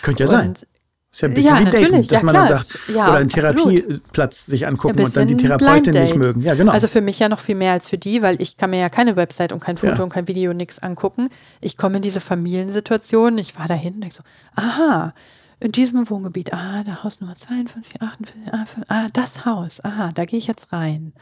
[0.03, 0.67] Könnte ja und sein.
[1.11, 2.07] Ist ja ein bisschen ja, wie natürlich.
[2.07, 2.47] Daten, dass ja, man klar.
[2.47, 6.41] dann sagt, ja, oder einen Therapieplatz sich angucken und dann die Therapeutin nicht mögen.
[6.41, 6.71] Ja, genau.
[6.71, 8.89] Also für mich ja noch viel mehr als für die, weil ich kann mir ja
[8.89, 10.03] keine Website und kein Foto ja.
[10.03, 11.29] und kein Video, nichts angucken.
[11.61, 14.23] Ich komme in diese Familiensituation, ich fahre dahin und denke so,
[14.55, 15.15] aha,
[15.59, 20.25] in diesem Wohngebiet, ah, da Haus Nummer 52, 48, ah, ah das Haus, aha, da
[20.25, 21.13] gehe ich jetzt rein.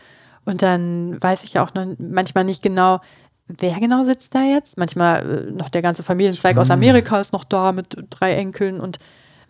[0.43, 2.99] Und dann weiß ich ja auch noch manchmal nicht genau,
[3.47, 4.77] wer genau sitzt da jetzt.
[4.77, 6.61] Manchmal äh, noch der ganze Familienzweig hm.
[6.61, 8.97] aus Amerika ist noch da mit drei Enkeln und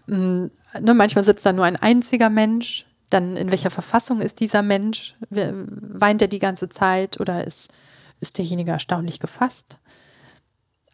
[0.08, 0.48] Mm,
[0.80, 2.86] ne, manchmal sitzt da nur ein einziger Mensch.
[3.10, 5.16] Dann in welcher Verfassung ist dieser Mensch?
[5.30, 7.72] Weint er die ganze Zeit oder ist,
[8.20, 9.80] ist derjenige erstaunlich gefasst?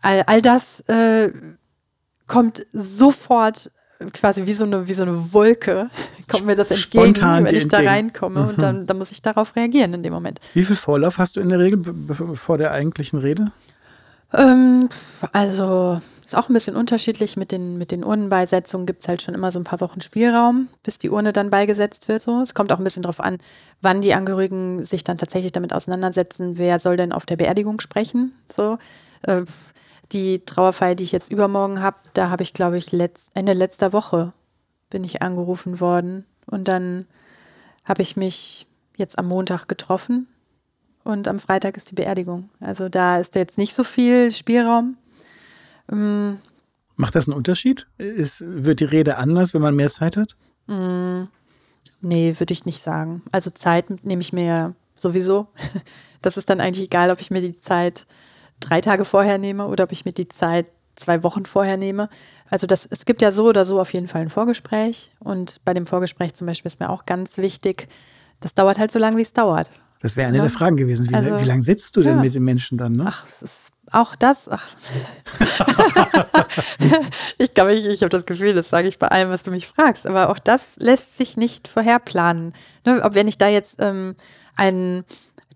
[0.02, 1.32] All, all das äh,
[2.28, 3.72] kommt sofort
[4.12, 5.90] quasi wie so eine, wie so eine Wolke,
[6.28, 8.50] kommt mir das entgegen, Spontan wenn ich da reinkomme mhm.
[8.50, 10.40] und dann, dann muss ich darauf reagieren in dem Moment.
[10.54, 11.82] Wie viel Vorlauf hast du in der Regel
[12.36, 13.52] vor der eigentlichen Rede?
[14.34, 14.90] Ähm,
[15.32, 17.38] also ist auch ein bisschen unterschiedlich.
[17.38, 20.70] Mit den, mit den Urnenbeisetzungen gibt es halt schon immer so ein paar Wochen Spielraum,
[20.84, 22.22] bis die Urne dann beigesetzt wird.
[22.22, 22.42] So.
[22.42, 23.38] Es kommt auch ein bisschen darauf an,
[23.82, 28.34] wann die Angehörigen sich dann tatsächlich damit auseinandersetzen, wer soll denn auf der Beerdigung sprechen.
[28.56, 28.78] So.
[29.24, 29.44] Äh,
[30.12, 33.94] die Trauerfeier, die ich jetzt übermorgen habe, da habe ich, glaube ich, letzt, Ende letzter
[33.94, 34.34] Woche
[34.90, 36.26] bin ich angerufen worden.
[36.46, 37.06] Und dann
[37.84, 40.28] habe ich mich jetzt am Montag getroffen
[41.04, 42.50] und am Freitag ist die Beerdigung.
[42.60, 44.98] Also da ist jetzt nicht so viel Spielraum.
[45.92, 46.38] Ähm,
[46.96, 47.88] Macht das einen Unterschied?
[47.98, 50.36] Ist, wird die Rede anders, wenn man mehr Zeit hat?
[50.68, 51.24] Mm,
[52.02, 53.22] nee, würde ich nicht sagen.
[53.32, 55.48] Also Zeit nehme ich mir ja sowieso.
[56.24, 58.08] Das ist dann eigentlich egal, ob ich mir die Zeit
[58.62, 62.08] drei Tage vorher nehme oder ob ich mir die Zeit zwei Wochen vorher nehme.
[62.50, 65.12] Also das, es gibt ja so oder so auf jeden Fall ein Vorgespräch.
[65.20, 67.90] Und bei dem Vorgespräch zum Beispiel ist mir auch ganz wichtig,
[68.40, 69.70] das dauert halt so lange, wie es dauert.
[70.02, 70.44] Das wäre eine ja.
[70.44, 71.10] der Fragen gewesen.
[71.10, 72.22] Wie, also, wie lange sitzt du denn ja.
[72.22, 72.94] mit den Menschen dann?
[72.94, 73.06] Ne?
[73.08, 74.50] Ach, es ist auch das.
[74.50, 74.68] Ach.
[77.38, 79.68] ich glaube, ich, ich habe das Gefühl, das sage ich bei allem, was du mich
[79.68, 80.08] fragst.
[80.08, 82.54] Aber auch das lässt sich nicht vorherplanen.
[82.86, 84.16] Ne, ob wenn ich da jetzt ähm,
[84.56, 85.04] einen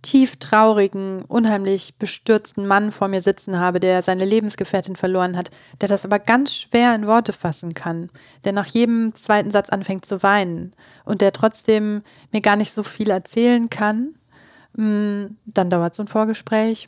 [0.02, 5.50] tief traurigen, unheimlich bestürzten Mann vor mir sitzen habe, der seine Lebensgefährtin verloren hat,
[5.82, 8.10] der das aber ganz schwer in Worte fassen kann,
[8.44, 10.74] der nach jedem zweiten Satz anfängt zu weinen
[11.04, 14.18] und der trotzdem mir gar nicht so viel erzählen kann,
[14.78, 16.88] Mm, dann dauert so ein Vorgespräch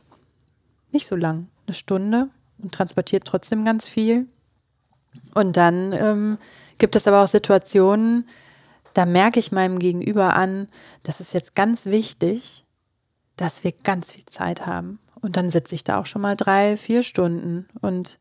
[0.91, 4.28] nicht so lang, eine Stunde und transportiert trotzdem ganz viel.
[5.34, 6.38] Und dann ähm,
[6.78, 8.28] gibt es aber auch Situationen,
[8.93, 10.67] da merke ich meinem Gegenüber an,
[11.04, 12.65] das ist jetzt ganz wichtig,
[13.38, 14.99] dass wir ganz viel Zeit haben.
[15.21, 17.67] Und dann sitze ich da auch schon mal drei, vier Stunden.
[17.82, 18.19] Und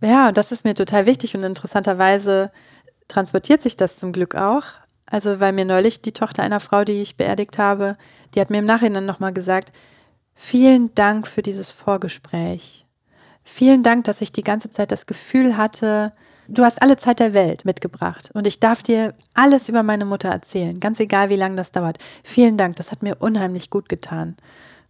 [0.00, 2.50] ja, das ist mir total wichtig und interessanterweise
[3.08, 4.64] transportiert sich das zum Glück auch.
[5.08, 7.96] Also, weil mir neulich die Tochter einer Frau, die ich beerdigt habe,
[8.34, 9.72] die hat mir im Nachhinein nochmal gesagt,
[10.36, 12.86] vielen Dank für dieses Vorgespräch.
[13.42, 16.12] Vielen Dank, dass ich die ganze Zeit das Gefühl hatte,
[16.48, 20.28] du hast alle Zeit der Welt mitgebracht und ich darf dir alles über meine Mutter
[20.28, 21.98] erzählen, ganz egal wie lange das dauert.
[22.22, 24.36] Vielen Dank, das hat mir unheimlich gut getan.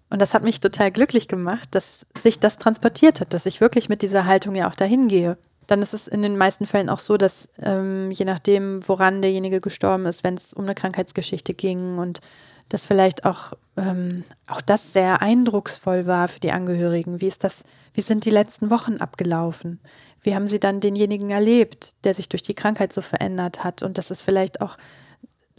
[0.08, 3.88] Und das hat mich total glücklich gemacht, dass sich das transportiert hat, dass ich wirklich
[3.88, 5.36] mit dieser Haltung ja auch dahin gehe.
[5.66, 9.60] dann ist es in den meisten Fällen auch so, dass ähm, je nachdem, woran derjenige
[9.60, 12.20] gestorben ist, wenn es um eine Krankheitsgeschichte ging und
[12.68, 17.20] dass vielleicht auch, ähm, auch das sehr eindrucksvoll war für die Angehörigen.
[17.20, 17.62] Wie ist das,
[17.94, 19.80] wie sind die letzten Wochen abgelaufen?
[20.20, 23.82] Wie haben sie dann denjenigen erlebt, der sich durch die Krankheit so verändert hat?
[23.82, 24.76] Und dass es vielleicht auch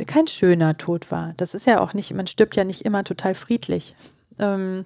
[0.05, 1.33] kein schöner Tod war.
[1.37, 3.95] Das ist ja auch nicht, man stirbt ja nicht immer total friedlich.
[4.37, 4.85] Ähm,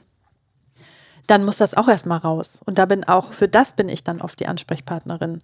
[1.28, 2.62] dann muss das auch erstmal raus.
[2.66, 5.42] Und da bin auch, für das bin ich dann oft die Ansprechpartnerin.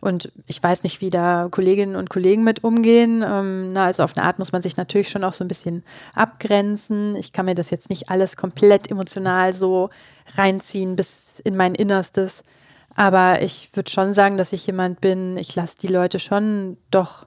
[0.00, 3.22] Und ich weiß nicht, wie da Kolleginnen und Kollegen mit umgehen.
[3.26, 5.84] Ähm, na, also auf eine Art muss man sich natürlich schon auch so ein bisschen
[6.14, 7.16] abgrenzen.
[7.16, 9.90] Ich kann mir das jetzt nicht alles komplett emotional so
[10.36, 12.42] reinziehen bis in mein Innerstes.
[12.96, 17.26] Aber ich würde schon sagen, dass ich jemand bin, ich lasse die Leute schon doch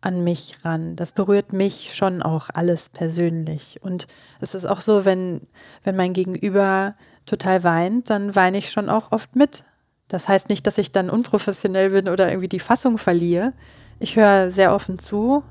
[0.00, 0.96] an mich ran.
[0.96, 3.78] Das berührt mich schon auch alles persönlich.
[3.82, 4.06] Und
[4.40, 5.40] es ist auch so, wenn,
[5.82, 6.94] wenn mein Gegenüber
[7.26, 9.64] total weint, dann weine ich schon auch oft mit.
[10.08, 13.52] Das heißt nicht, dass ich dann unprofessionell bin oder irgendwie die Fassung verliere.
[13.98, 15.44] Ich höre sehr offen zu,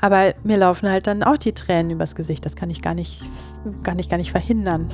[0.00, 2.44] aber mir laufen halt dann auch die Tränen übers Gesicht.
[2.46, 3.22] Das kann ich gar nicht,
[3.82, 4.90] gar nicht, gar nicht verhindern.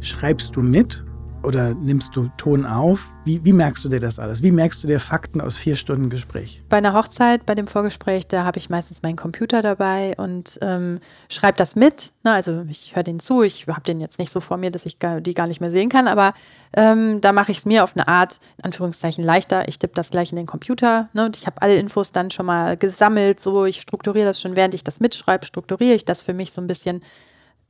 [0.00, 1.04] Schreibst du mit
[1.44, 3.06] oder nimmst du Ton auf?
[3.24, 4.42] Wie, wie, merkst du dir das alles?
[4.42, 6.62] Wie merkst du dir Fakten aus vier Stunden Gespräch?
[6.68, 10.98] Bei einer Hochzeit, bei dem Vorgespräch, da habe ich meistens meinen Computer dabei und ähm,
[11.28, 12.12] schreibe das mit.
[12.22, 14.86] Na, also ich höre den zu, ich habe den jetzt nicht so vor mir, dass
[14.86, 16.34] ich gar, die gar nicht mehr sehen kann, aber
[16.74, 19.68] ähm, da mache ich es mir auf eine Art, in Anführungszeichen, leichter.
[19.68, 22.46] Ich tippe das gleich in den Computer ne, und ich habe alle Infos dann schon
[22.46, 23.40] mal gesammelt.
[23.40, 26.60] So, ich strukturiere das schon, während ich das mitschreibe, strukturiere ich das für mich so
[26.60, 27.02] ein bisschen.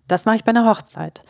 [0.09, 1.23] Das mache ich bei einer Hochzeit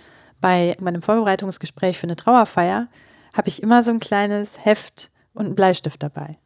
[0.42, 2.88] bei meinem Vorbereitungsgespräch für eine Trauerfeier
[3.34, 6.36] habe ich immer so ein kleines Heft und einen Bleistift dabei.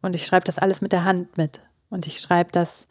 [0.00, 1.60] Und ich schreibe das alles mit der Hand mit.
[1.90, 2.86] Und ich schreibe das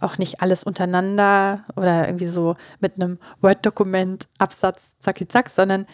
[0.00, 5.86] auch nicht alles untereinander oder irgendwie so mit einem Word-Dokument, Absatz, zacki zack, sondern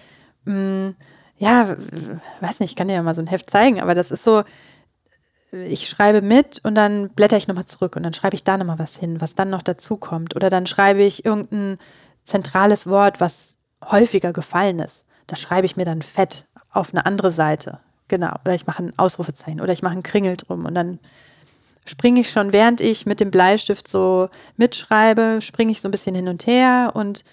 [0.44, 0.96] mh, mm,
[1.38, 1.76] ja,
[2.40, 4.42] weiß nicht, ich kann dir ja mal so ein Heft zeigen, aber das ist so,
[5.52, 8.78] ich schreibe mit und dann blätter ich nochmal zurück und dann schreibe ich da nochmal
[8.78, 10.36] was hin, was dann noch dazu kommt.
[10.36, 11.78] Oder dann schreibe ich irgendein
[12.22, 17.32] zentrales Wort, was häufiger gefallen ist, das schreibe ich mir dann fett auf eine andere
[17.32, 17.80] Seite.
[18.08, 18.34] Genau.
[18.44, 20.98] Oder ich mache ein Ausrufezeichen oder ich mache einen Kringel drum und dann
[21.86, 26.14] springe ich schon, während ich mit dem Bleistift so mitschreibe, springe ich so ein bisschen
[26.14, 27.24] hin und her und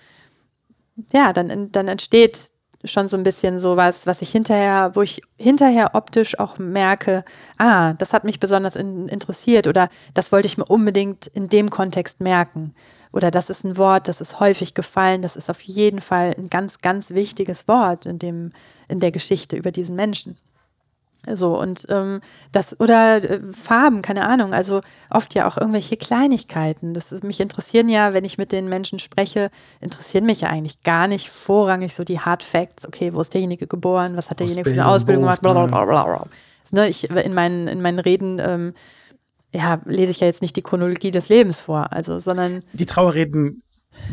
[1.11, 2.51] ja, dann, dann entsteht
[2.85, 7.25] schon so ein bisschen sowas, was ich hinterher, wo ich hinterher optisch auch merke,
[7.57, 11.69] ah, das hat mich besonders in, interessiert oder das wollte ich mir unbedingt in dem
[11.69, 12.73] Kontext merken.
[13.11, 16.49] Oder das ist ein Wort, das ist häufig gefallen, das ist auf jeden Fall ein
[16.49, 18.51] ganz, ganz wichtiges Wort in, dem,
[18.87, 20.37] in der Geschichte über diesen Menschen.
[21.33, 26.93] So, und ähm, das, oder äh, Farben, keine Ahnung, also oft ja auch irgendwelche Kleinigkeiten.
[26.93, 29.49] Das ist, mich interessieren ja, wenn ich mit den Menschen spreche,
[29.81, 32.87] interessieren mich ja eigentlich gar nicht vorrangig so die Hard Facts.
[32.87, 36.27] Okay, wo ist derjenige geboren, was hat derjenige für eine Ausbildung gemacht, blablabla.
[36.71, 38.73] Ne, ich, in, meinen, in meinen Reden ähm,
[39.53, 42.63] ja, lese ich ja jetzt nicht die Chronologie des Lebens vor, also, sondern.
[42.73, 43.63] Die Trauerreden,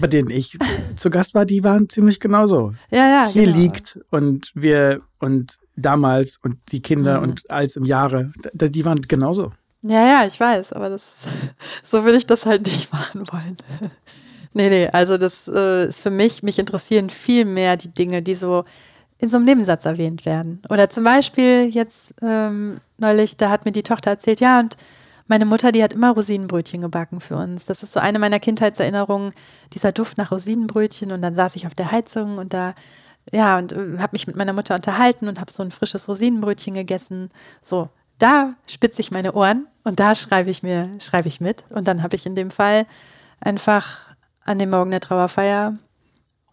[0.01, 0.59] bei denen ich
[0.97, 2.75] zu Gast war, die waren ziemlich genauso.
[2.91, 3.29] Ja, ja.
[3.31, 3.57] Hier genau.
[3.57, 7.25] liegt und wir und damals und die Kinder mhm.
[7.25, 9.53] und als im Jahre, die waren genauso.
[9.83, 11.09] Ja, ja, ich weiß, aber das,
[11.85, 13.57] so will ich das halt nicht machen wollen.
[14.55, 18.35] nee, nee, also das äh, ist für mich, mich interessieren viel mehr die Dinge, die
[18.35, 18.65] so
[19.19, 20.63] in so einem Nebensatz erwähnt werden.
[20.69, 24.77] Oder zum Beispiel jetzt ähm, neulich, da hat mir die Tochter erzählt, ja, und
[25.27, 27.67] meine Mutter, die hat immer Rosinenbrötchen gebacken für uns.
[27.67, 29.33] Das ist so eine meiner Kindheitserinnerungen,
[29.73, 31.13] dieser Duft nach Rosinenbrötchen.
[31.13, 32.75] Und dann saß ich auf der Heizung und da,
[33.33, 36.75] ja, und äh, habe mich mit meiner Mutter unterhalten und habe so ein frisches Rosinenbrötchen
[36.75, 37.31] gegessen.
[37.63, 41.65] So, da spitze ich meine Ohren und da schreibe ich mir, schreibe ich mit.
[41.71, 42.87] Und dann habe ich in dem Fall
[43.41, 44.15] einfach
[44.45, 45.79] an dem Morgen der Trauerfeier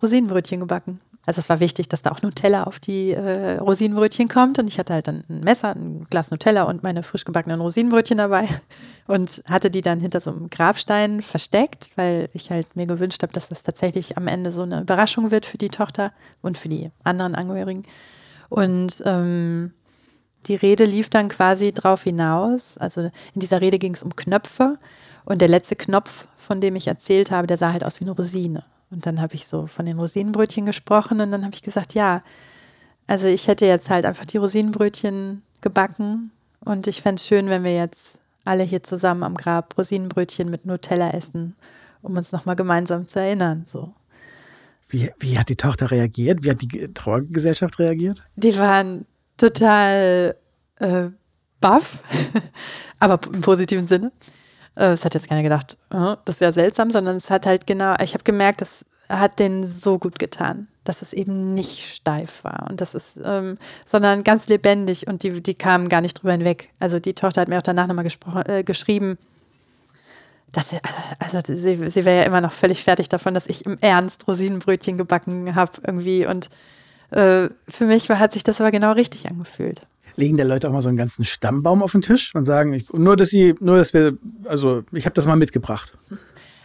[0.02, 1.02] Rosinenbrötchen gebacken.
[1.26, 4.58] Also es war wichtig, dass da auch Nutella auf die äh, Rosinenbrötchen kommt.
[4.58, 8.18] Und ich hatte halt dann ein Messer, ein Glas Nutella und meine frisch gebackenen Rosinenbrötchen
[8.18, 8.48] dabei
[9.08, 13.34] und hatte die dann hinter so einem Grabstein versteckt, weil ich halt mir gewünscht habe,
[13.34, 16.12] dass das tatsächlich am Ende so eine Überraschung wird für die Tochter
[16.42, 17.84] und für die anderen Angehörigen.
[18.50, 19.74] Und ähm,
[20.48, 22.80] die Rede lief dann quasi drauf hinaus.
[22.80, 24.80] Also in dieser Rede ging es um Knöpfe.
[25.26, 28.14] Und der letzte Knopf, von dem ich erzählt habe, der sah halt aus wie eine
[28.14, 28.64] Rosine.
[28.92, 32.22] Und dann habe ich so von den Rosinenbrötchen gesprochen und dann habe ich gesagt, ja,
[33.08, 37.64] also ich hätte jetzt halt einfach die Rosinenbrötchen gebacken und ich fände es schön, wenn
[37.64, 41.56] wir jetzt alle hier zusammen am Grab Rosinenbrötchen mit Nutella essen,
[42.02, 43.66] um uns nochmal gemeinsam zu erinnern.
[43.72, 43.94] So.
[44.90, 46.44] Wie, wie hat die Tochter reagiert?
[46.44, 48.28] Wie hat die Trauergesellschaft reagiert?
[48.36, 49.06] Die waren
[49.38, 50.36] total
[50.80, 51.06] äh,
[51.62, 52.04] baff,
[53.00, 54.12] aber im positiven Sinne.
[54.76, 57.96] Äh, es hat jetzt keiner gedacht, das ist ja seltsam, sondern es hat halt genau,
[58.02, 58.86] ich habe gemerkt, dass
[59.20, 63.58] hat denen so gut getan, dass es eben nicht steif war und das ist, ähm,
[63.86, 66.70] sondern ganz lebendig und die, die kamen gar nicht drüber hinweg.
[66.80, 68.08] Also die Tochter hat mir auch danach nochmal
[68.48, 69.18] äh, geschrieben,
[70.52, 70.80] dass sie,
[71.20, 74.28] also, also sie, sie wäre ja immer noch völlig fertig davon, dass ich im Ernst
[74.28, 76.50] Rosinenbrötchen gebacken habe irgendwie und
[77.12, 79.82] äh, für mich war, hat sich das aber genau richtig angefühlt.
[80.16, 82.92] Legen der Leute auch mal so einen ganzen Stammbaum auf den Tisch und sagen, ich,
[82.94, 85.94] nur dass sie, nur dass wir, also ich habe das mal mitgebracht.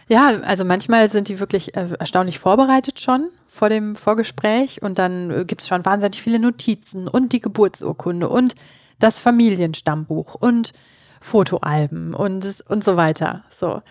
[0.09, 5.31] Ja, also manchmal sind die wirklich äh, erstaunlich vorbereitet schon vor dem Vorgespräch und dann
[5.31, 8.55] äh, gibt es schon wahnsinnig viele Notizen und die Geburtsurkunde und
[8.99, 10.71] das Familienstammbuch und
[11.19, 13.43] Fotoalben und, und so weiter.
[13.53, 13.81] So.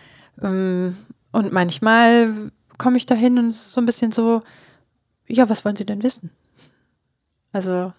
[0.43, 0.97] Ähm,
[1.33, 2.33] und manchmal
[2.79, 4.43] komme ich da hin und es ist so ein bisschen so,
[5.27, 6.31] ja, was wollen Sie denn wissen?
[7.53, 7.93] Also,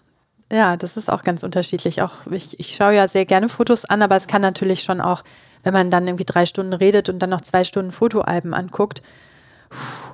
[0.52, 2.02] ja, das ist auch ganz unterschiedlich.
[2.02, 5.22] Auch ich, ich schaue ja sehr gerne Fotos an, aber es kann natürlich schon auch
[5.62, 9.02] wenn man dann irgendwie drei Stunden redet und dann noch zwei Stunden Fotoalben anguckt.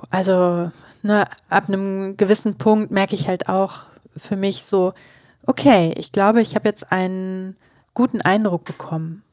[0.09, 0.71] Also
[1.01, 3.83] ne, ab einem gewissen Punkt merke ich halt auch
[4.15, 4.93] für mich so,
[5.45, 7.55] okay, ich glaube, ich habe jetzt einen
[7.93, 9.23] guten Eindruck bekommen.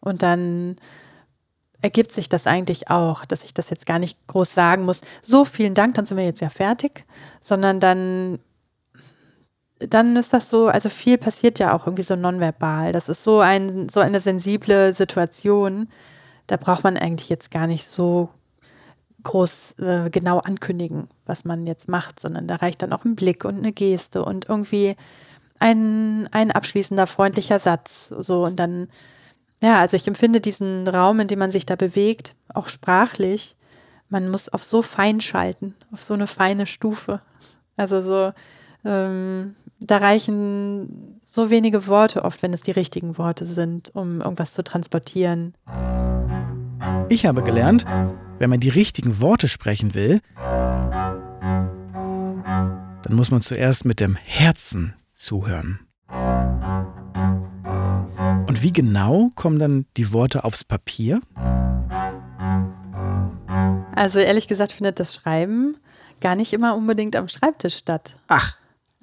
[0.00, 0.76] Und dann
[1.82, 5.02] ergibt sich das eigentlich auch, dass ich das jetzt gar nicht groß sagen muss.
[5.22, 7.04] So, vielen Dank, dann sind wir jetzt ja fertig,
[7.40, 8.38] sondern dann
[9.88, 12.92] dann ist das so, also viel passiert ja auch irgendwie so nonverbal.
[12.92, 15.88] Das ist so ein, so eine sensible Situation.
[16.46, 18.28] Da braucht man eigentlich jetzt gar nicht so
[19.22, 23.44] groß äh, genau ankündigen, was man jetzt macht, sondern da reicht dann auch ein Blick
[23.44, 24.96] und eine Geste und irgendwie
[25.58, 28.08] ein, ein abschließender freundlicher Satz.
[28.18, 28.88] So und dann,
[29.62, 33.56] ja, also ich empfinde diesen Raum, in dem man sich da bewegt, auch sprachlich.
[34.08, 37.20] Man muss auf so fein schalten, auf so eine feine Stufe.
[37.76, 38.32] Also so,
[38.84, 44.52] ähm, da reichen so wenige Worte oft, wenn es die richtigen Worte sind, um irgendwas
[44.52, 45.54] zu transportieren.
[47.08, 47.84] Ich habe gelernt,
[48.38, 50.20] wenn man die richtigen Worte sprechen will,
[53.02, 55.80] dann muss man zuerst mit dem Herzen zuhören.
[58.46, 61.20] Und wie genau kommen dann die Worte aufs Papier?
[63.94, 65.76] Also ehrlich gesagt findet das Schreiben
[66.20, 68.16] gar nicht immer unbedingt am Schreibtisch statt.
[68.28, 68.59] Ach.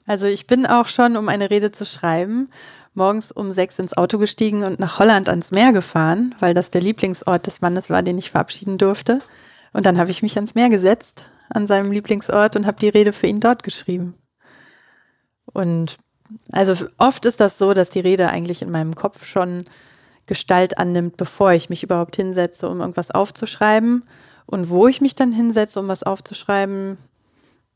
[0.08, 2.50] Also ich bin auch schon, um eine Rede zu schreiben,
[2.94, 6.82] morgens um sechs ins Auto gestiegen und nach Holland ans Meer gefahren, weil das der
[6.82, 9.20] Lieblingsort des Mannes war, den ich verabschieden durfte.
[9.74, 13.12] Und dann habe ich mich ans Meer gesetzt, an seinem Lieblingsort und habe die Rede
[13.12, 14.16] für ihn dort geschrieben.
[15.46, 15.98] Und
[16.52, 19.66] also oft ist das so, dass die Rede eigentlich in meinem Kopf schon
[20.26, 24.06] Gestalt annimmt, bevor ich mich überhaupt hinsetze, um irgendwas aufzuschreiben.
[24.46, 26.98] Und wo ich mich dann hinsetze, um was aufzuschreiben,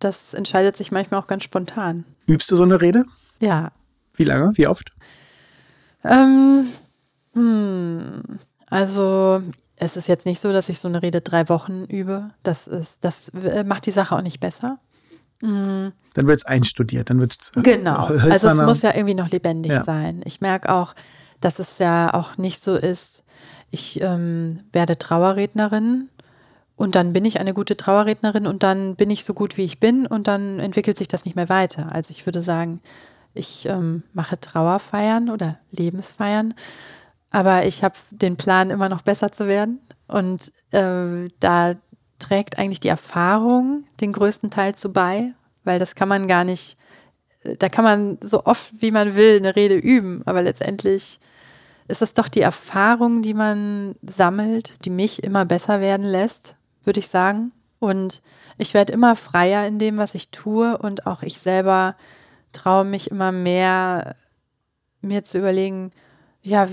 [0.04, 2.06] das entscheidet sich manchmal auch ganz spontan.
[2.28, 3.06] Übst du so eine Rede?
[3.39, 3.72] Ja.
[4.16, 4.52] Wie lange?
[4.56, 4.91] Wie oft?
[6.04, 6.68] Ähm,
[7.34, 8.22] hm,
[8.70, 9.41] also
[9.76, 12.30] es ist jetzt nicht so, dass ich so eine Rede drei Wochen übe.
[12.43, 14.80] Das, ist, das äh, macht die Sache auch nicht besser.
[15.41, 15.91] Mhm.
[16.14, 17.52] Dann wird es einstudiert, dann wird es.
[17.56, 18.06] Äh, genau.
[18.06, 19.84] Also es muss ja irgendwie noch lebendig ja.
[19.84, 20.22] sein.
[20.26, 20.93] Ich merke auch,
[21.39, 23.24] dass es ja auch nicht so ist,
[23.72, 26.10] ich ähm, werde Trauerrednerin
[26.82, 29.80] und dann bin ich eine gute Trauerrednerin und dann bin ich so gut, wie ich
[29.80, 31.92] bin und dann entwickelt sich das nicht mehr weiter.
[31.92, 32.82] Also ich würde sagen,
[33.36, 36.56] ich ähm, mache Trauerfeiern oder Lebensfeiern,
[37.30, 39.80] aber ich habe den Plan, immer noch besser zu werden.
[40.08, 41.76] Und äh, da
[42.18, 46.78] trägt eigentlich die Erfahrung den größten Teil zu bei, weil das kann man gar nicht,
[47.60, 51.20] da kann man so oft wie man will eine Rede üben, aber letztendlich
[51.88, 57.00] ist es doch die Erfahrung, die man sammelt, die mich immer besser werden lässt würde
[57.00, 57.52] ich sagen.
[57.80, 58.22] Und
[58.58, 61.96] ich werde immer freier in dem, was ich tue und auch ich selber
[62.54, 64.16] traue mich immer mehr,
[65.02, 65.92] mir zu überlegen,
[66.42, 66.68] ja,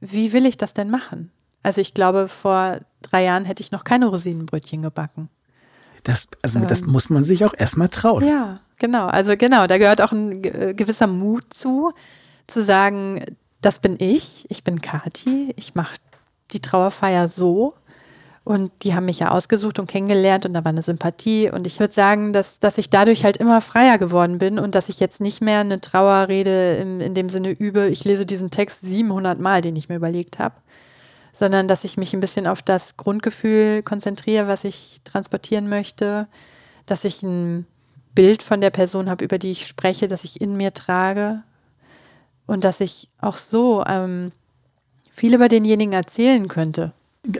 [0.00, 1.30] wie will ich das denn machen?
[1.62, 5.28] Also ich glaube, vor drei Jahren hätte ich noch keine Rosinenbrötchen gebacken.
[6.02, 8.26] Das, also ähm, das muss man sich auch erstmal trauen.
[8.26, 9.06] Ja, genau.
[9.06, 11.92] Also genau, da gehört auch ein gewisser Mut zu,
[12.46, 13.24] zu sagen,
[13.60, 15.96] das bin ich, ich bin Kati, ich mache
[16.52, 17.74] die Trauerfeier so
[18.44, 21.50] und die haben mich ja ausgesucht und kennengelernt und da war eine Sympathie.
[21.50, 24.90] Und ich würde sagen, dass, dass ich dadurch halt immer freier geworden bin und dass
[24.90, 28.82] ich jetzt nicht mehr eine Trauerrede im, in dem Sinne übe, ich lese diesen Text
[28.82, 30.56] 700 Mal, den ich mir überlegt habe,
[31.32, 36.28] sondern dass ich mich ein bisschen auf das Grundgefühl konzentriere, was ich transportieren möchte,
[36.84, 37.66] dass ich ein
[38.14, 41.42] Bild von der Person habe, über die ich spreche, das ich in mir trage
[42.46, 44.32] und dass ich auch so ähm,
[45.10, 46.92] viel über denjenigen erzählen könnte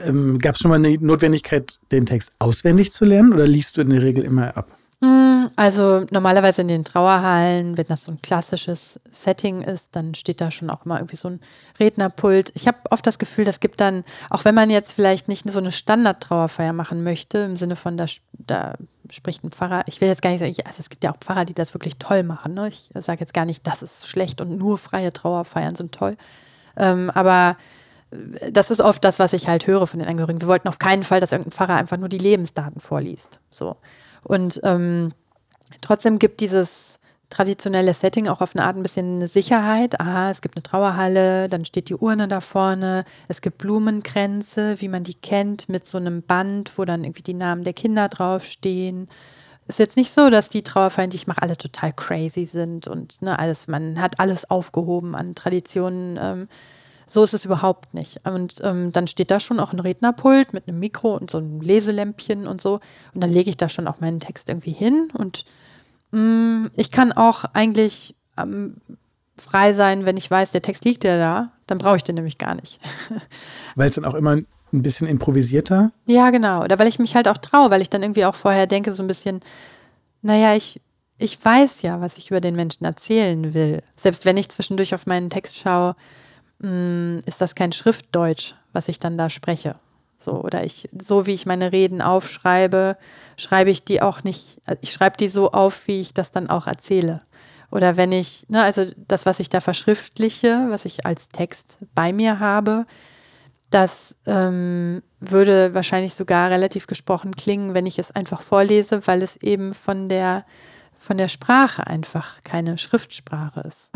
[0.03, 3.81] ähm, Gab es schon mal eine Notwendigkeit, den Text auswendig zu lernen oder liest du
[3.81, 4.67] in der Regel immer ab?
[5.01, 10.41] Mm, Also normalerweise in den Trauerhallen, wenn das so ein klassisches Setting ist, dann steht
[10.41, 11.39] da schon auch immer irgendwie so ein
[11.79, 12.51] Rednerpult.
[12.55, 15.59] Ich habe oft das Gefühl, das gibt dann, auch wenn man jetzt vielleicht nicht so
[15.59, 18.75] eine Standard-Trauerfeier machen möchte, im Sinne von, da, da
[19.09, 21.45] spricht ein Pfarrer, ich will jetzt gar nicht sagen, also es gibt ja auch Pfarrer,
[21.45, 22.53] die das wirklich toll machen.
[22.55, 22.69] Ne?
[22.69, 26.17] Ich sage jetzt gar nicht, das ist schlecht und nur freie Trauerfeiern sind toll.
[26.77, 27.57] Ähm, aber
[28.51, 30.41] das ist oft das, was ich halt höre von den Angehörigen.
[30.41, 33.39] Wir wollten auf keinen Fall, dass irgendein Pfarrer einfach nur die Lebensdaten vorliest.
[33.49, 33.77] So.
[34.23, 35.13] Und ähm,
[35.81, 36.99] trotzdem gibt dieses
[37.29, 39.99] traditionelle Setting auch auf eine Art ein bisschen eine Sicherheit.
[39.99, 44.87] Aha, es gibt eine Trauerhalle, dann steht die Urne da vorne, es gibt Blumenkränze, wie
[44.87, 49.07] man die kennt, mit so einem Band, wo dann irgendwie die Namen der Kinder draufstehen.
[49.67, 53.21] Ist jetzt nicht so, dass die Trauerfeiern, die ich mache, alle total crazy sind und
[53.23, 56.19] ne, alles, man hat alles aufgehoben an Traditionen.
[56.21, 56.47] Ähm,
[57.07, 58.19] so ist es überhaupt nicht.
[58.25, 61.61] Und ähm, dann steht da schon auch ein Rednerpult mit einem Mikro und so einem
[61.61, 62.79] Leselämpchen und so.
[63.13, 65.09] Und dann lege ich da schon auch meinen Text irgendwie hin.
[65.13, 65.45] Und
[66.11, 68.77] mh, mm, ich kann auch eigentlich ähm,
[69.37, 71.51] frei sein, wenn ich weiß, der Text liegt ja da.
[71.67, 72.79] Dann brauche ich den nämlich gar nicht.
[73.75, 74.37] Weil es dann auch immer
[74.75, 75.91] ein bisschen improvisierter?
[76.05, 76.63] Ja, genau.
[76.63, 79.03] Oder weil ich mich halt auch traue, weil ich dann irgendwie auch vorher denke, so
[79.03, 79.39] ein bisschen,
[80.21, 80.81] naja, ich,
[81.17, 83.81] ich weiß ja, was ich über den Menschen erzählen will.
[83.95, 85.95] Selbst wenn ich zwischendurch auf meinen Text schaue,
[86.65, 89.75] Mm, ist das kein Schriftdeutsch, was ich dann da spreche.
[90.17, 92.97] So, oder ich, so wie ich meine Reden aufschreibe,
[93.37, 96.65] schreibe ich die auch nicht, ich schreibe die so auf, wie ich das dann auch
[96.65, 97.21] erzähle.
[97.69, 102.13] Oder wenn ich, ne, also das, was ich da verschriftliche, was ich als Text bei
[102.13, 102.87] mir habe,
[103.69, 109.37] das ähm, würde wahrscheinlich sogar relativ gesprochen klingen, wenn ich es einfach vorlese, weil es
[109.37, 110.45] eben von der,
[110.97, 113.91] von der Sprache einfach keine Schriftsprache ist.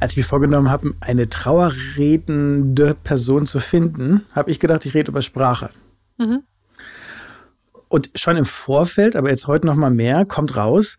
[0.00, 5.10] Als ich mir vorgenommen habe, eine trauerredende Person zu finden, habe ich gedacht, ich rede
[5.10, 5.70] über Sprache.
[6.18, 6.42] Mhm.
[7.88, 10.96] Und schon im Vorfeld, aber jetzt heute noch mal mehr, kommt raus,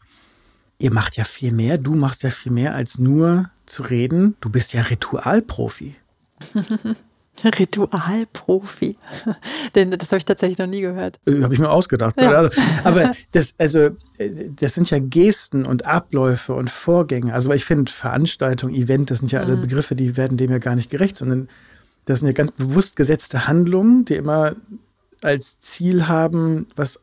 [0.78, 4.36] ihr macht ja viel mehr, du machst ja viel mehr als nur zu reden.
[4.42, 5.96] Du bist ja Ritualprofi.
[7.60, 8.98] Ritualprofi.
[9.76, 11.20] Denn das habe ich tatsächlich noch nie gehört.
[11.26, 12.20] Äh, habe ich mir ausgedacht.
[12.20, 12.50] Ja.
[12.84, 13.80] Aber das, also,
[14.18, 17.34] äh, das sind ja Gesten und Abläufe und Vorgänge.
[17.34, 19.62] Also, weil ich finde, Veranstaltung, Event, das sind ja alle mhm.
[19.62, 21.50] Begriffe, die werden dem ja gar nicht gerecht, sondern
[22.06, 24.56] das sind ja ganz bewusst gesetzte Handlungen, die immer
[25.22, 27.00] als Ziel haben, was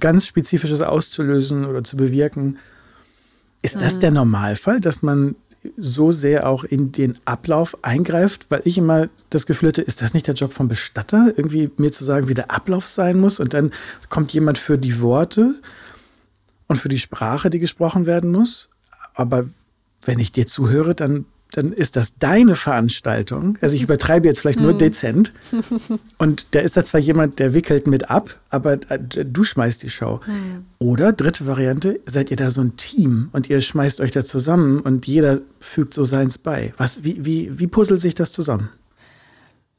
[0.00, 2.58] ganz Spezifisches auszulösen oder zu bewirken.
[3.60, 4.00] Ist das mhm.
[4.00, 5.34] der Normalfall, dass man
[5.76, 10.14] so sehr auch in den Ablauf eingreift, weil ich immer das Gefühl hatte, ist das
[10.14, 13.54] nicht der Job vom Bestatter, irgendwie mir zu sagen, wie der Ablauf sein muss und
[13.54, 13.72] dann
[14.08, 15.54] kommt jemand für die Worte
[16.66, 18.68] und für die Sprache, die gesprochen werden muss.
[19.14, 19.48] Aber
[20.02, 21.24] wenn ich dir zuhöre, dann
[21.58, 23.58] dann ist das deine Veranstaltung.
[23.60, 24.78] Also ich übertreibe jetzt vielleicht nur hm.
[24.78, 25.32] dezent.
[26.18, 29.90] Und da ist da zwar jemand, der wickelt mit ab, aber äh, du schmeißt die
[29.90, 30.20] Show.
[30.78, 34.80] Oder dritte Variante, seid ihr da so ein Team und ihr schmeißt euch da zusammen
[34.80, 36.72] und jeder fügt so seins bei.
[36.76, 38.70] Was, wie, wie, wie puzzelt sich das zusammen?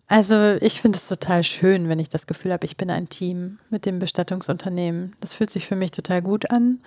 [0.08, 3.60] Also ich finde es total schön, wenn ich das Gefühl habe, ich bin ein Team
[3.70, 5.16] mit dem Bestattungsunternehmen.
[5.22, 6.80] Das fühlt sich für mich total gut an.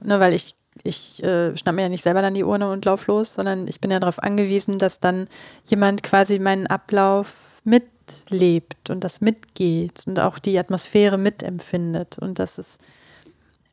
[0.00, 0.54] Nur weil ich
[0.84, 3.80] ich äh, schnapp mir ja nicht selber dann die Urne und lauf los, sondern ich
[3.80, 5.28] bin ja darauf angewiesen, dass dann
[5.64, 12.18] jemand quasi meinen Ablauf mitlebt und das mitgeht und auch die Atmosphäre mitempfindet.
[12.18, 12.80] Und das ist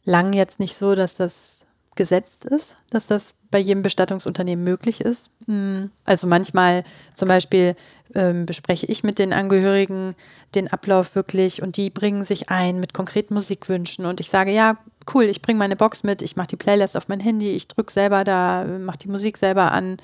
[0.04, 5.32] lang jetzt nicht so, dass das gesetzt ist, dass das bei jedem Bestattungsunternehmen möglich ist.
[5.48, 5.92] Hm.
[6.04, 6.84] Also manchmal
[7.14, 7.76] zum Beispiel
[8.14, 10.16] ähm, bespreche ich mit den Angehörigen
[10.56, 14.78] den Ablauf wirklich und die bringen sich ein mit konkreten Musikwünschen und ich sage, ja,
[15.14, 17.92] cool, ich bringe meine Box mit, ich mache die Playlist auf mein Handy, ich drücke
[17.92, 19.98] selber da, mache die Musik selber an.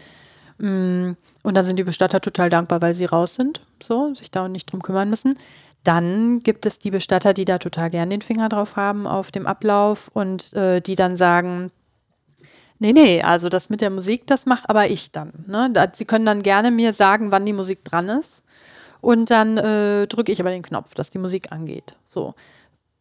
[0.58, 4.47] Mm, und dann sind die Bestatter total dankbar, weil sie raus sind, so, sich da
[4.47, 5.38] nicht drum kümmern müssen.
[5.84, 9.47] Dann gibt es die Bestatter, die da total gern den Finger drauf haben auf dem
[9.47, 11.72] Ablauf und äh, die dann sagen,
[12.78, 15.32] nee, nee, also das mit der Musik, das mache aber ich dann.
[15.47, 15.74] Ne?
[15.93, 18.43] Sie können dann gerne mir sagen, wann die Musik dran ist.
[19.02, 21.95] Und dann äh, drücke ich aber den Knopf, dass die Musik angeht.
[22.06, 22.36] So.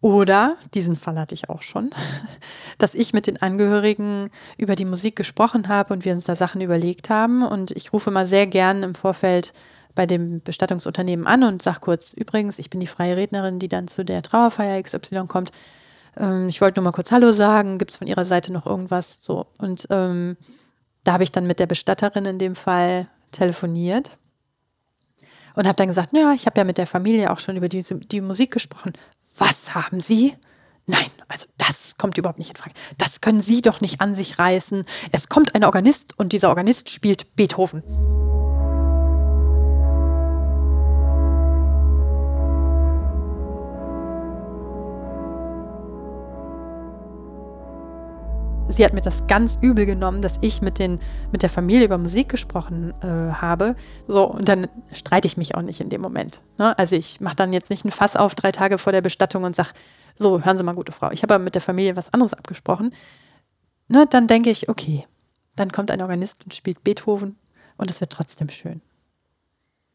[0.03, 1.91] Oder, diesen Fall hatte ich auch schon,
[2.79, 6.63] dass ich mit den Angehörigen über die Musik gesprochen habe und wir uns da Sachen
[6.63, 7.43] überlegt haben.
[7.43, 9.53] Und ich rufe mal sehr gern im Vorfeld
[9.95, 13.89] bei dem Bestattungsunternehmen an und sage kurz, übrigens, ich bin die freie Rednerin, die dann
[13.89, 15.51] zu der Trauerfeier XY kommt.
[16.17, 19.19] Ähm, ich wollte nur mal kurz Hallo sagen, gibt es von Ihrer Seite noch irgendwas?
[19.21, 19.47] So.
[19.59, 20.39] Und ähm,
[21.05, 24.17] da habe ich dann mit der Bestatterin in dem Fall telefoniert
[25.55, 27.83] und habe dann gesagt, ja, ich habe ja mit der Familie auch schon über die,
[27.83, 28.93] die Musik gesprochen.
[29.41, 30.37] Was haben Sie?
[30.87, 32.75] Nein, also das kommt überhaupt nicht in Frage.
[32.99, 34.85] Das können Sie doch nicht an sich reißen.
[35.13, 37.83] Es kommt ein Organist und dieser Organist spielt Beethoven.
[48.81, 51.01] Sie hat mir das ganz übel genommen, dass ich mit, den,
[51.33, 53.77] mit der Familie über Musik gesprochen äh, habe.
[54.09, 56.41] So, und dann streite ich mich auch nicht in dem Moment.
[56.57, 56.79] Ne?
[56.79, 59.55] Also ich mache dann jetzt nicht ein Fass auf drei Tage vor der Bestattung und
[59.55, 59.73] sage,
[60.15, 61.11] so, hören Sie mal, gute Frau.
[61.11, 62.95] Ich habe aber mit der Familie was anderes abgesprochen.
[63.89, 65.05] Ne, dann denke ich, okay,
[65.57, 67.37] dann kommt ein Organist und spielt Beethoven
[67.77, 68.81] und es wird trotzdem schön.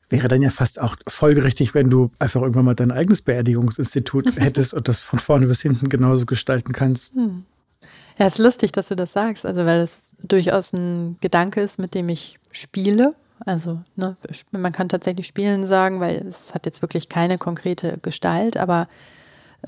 [0.09, 4.75] Wäre dann ja fast auch folgerichtig, wenn du einfach irgendwann mal dein eigenes Beerdigungsinstitut hättest
[4.75, 7.15] und das von vorne bis hinten genauso gestalten kannst.
[7.15, 7.45] Hm.
[8.17, 11.93] Ja, ist lustig, dass du das sagst, also weil das durchaus ein Gedanke ist, mit
[11.93, 13.13] dem ich spiele.
[13.45, 14.15] Also ne,
[14.51, 18.87] man kann tatsächlich spielen sagen, weil es hat jetzt wirklich keine konkrete Gestalt, aber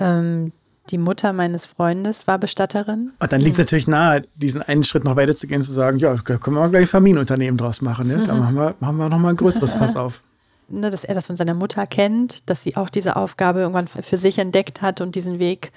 [0.00, 0.52] ähm,
[0.90, 3.12] die Mutter meines Freundes war Bestatterin.
[3.18, 5.98] Und dann liegt es natürlich nahe, diesen einen Schritt noch weiter zu gehen, zu sagen,
[5.98, 8.08] ja, können wir mal gleich ein Familienunternehmen draus machen.
[8.08, 8.16] Ne?
[8.16, 8.26] Mhm.
[8.26, 10.22] Da machen wir, machen wir nochmal ein größeres Fass auf.
[10.70, 14.18] Ne, dass er das von seiner Mutter kennt, dass sie auch diese Aufgabe irgendwann für
[14.18, 15.72] sich entdeckt hat und diesen Weg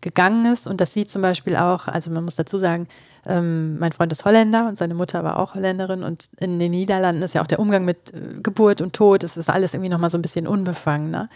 [0.00, 2.86] gegangen ist und dass sie zum Beispiel auch, also man muss dazu sagen,
[3.26, 7.22] ähm, mein Freund ist Holländer und seine Mutter war auch Holländerin und in den Niederlanden
[7.22, 10.10] ist ja auch der Umgang mit äh, Geburt und Tod, es ist alles irgendwie nochmal
[10.10, 11.28] so ein bisschen unbefangener.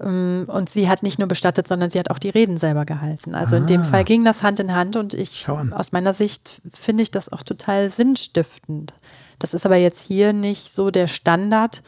[0.00, 3.34] Ähm, und sie hat nicht nur bestattet, sondern sie hat auch die Reden selber gehalten.
[3.34, 3.58] Also ah.
[3.58, 3.84] in dem ah.
[3.84, 7.42] Fall ging das Hand in Hand und ich, aus meiner Sicht finde ich das auch
[7.42, 8.94] total sinnstiftend.
[9.38, 11.82] Das ist aber jetzt hier nicht so der Standard,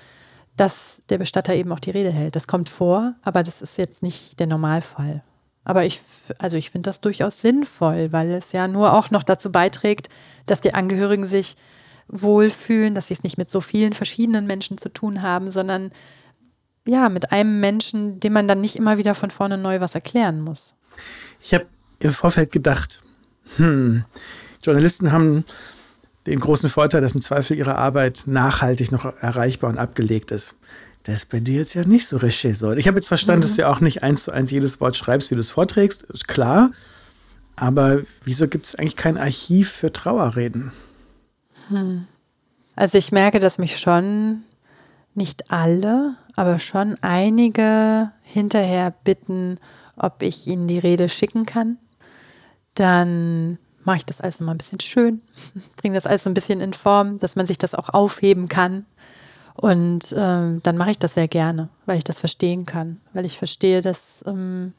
[0.56, 2.36] dass der Bestatter eben auch die Rede hält.
[2.36, 5.22] Das kommt vor, aber das ist jetzt nicht der Normalfall.
[5.70, 6.00] Aber ich,
[6.38, 10.08] also ich finde das durchaus sinnvoll, weil es ja nur auch noch dazu beiträgt,
[10.46, 11.54] dass die Angehörigen sich
[12.08, 15.92] wohlfühlen, dass sie es nicht mit so vielen verschiedenen Menschen zu tun haben, sondern
[16.88, 20.40] ja, mit einem Menschen, dem man dann nicht immer wieder von vorne neu was erklären
[20.40, 20.74] muss.
[21.40, 21.66] Ich habe
[22.00, 23.00] im Vorfeld gedacht,
[23.56, 24.04] hm,
[24.64, 25.44] Journalisten haben
[26.26, 30.56] den großen Vorteil, dass im Zweifel ihre Arbeit nachhaltig noch erreichbar und abgelegt ist.
[31.04, 32.76] Das ist bei dir jetzt ja nicht so Regisseur.
[32.76, 33.42] Ich habe jetzt verstanden, mhm.
[33.42, 36.02] dass du ja auch nicht eins zu eins jedes Wort schreibst, wie du es vorträgst.
[36.04, 36.70] Ist klar.
[37.56, 40.72] Aber wieso gibt es eigentlich kein Archiv für Trauerreden?
[41.68, 42.06] Hm.
[42.74, 44.42] Also ich merke, dass mich schon
[45.14, 49.58] nicht alle, aber schon einige hinterher bitten,
[49.96, 51.78] ob ich ihnen die Rede schicken kann.
[52.74, 55.22] Dann mache ich das alles mal ein bisschen schön,
[55.76, 58.86] bringe das alles so ein bisschen in Form, dass man sich das auch aufheben kann.
[59.54, 63.36] Und ähm, dann mache ich das sehr gerne, weil ich das verstehen kann, weil ich
[63.36, 64.72] verstehe, dass ähm,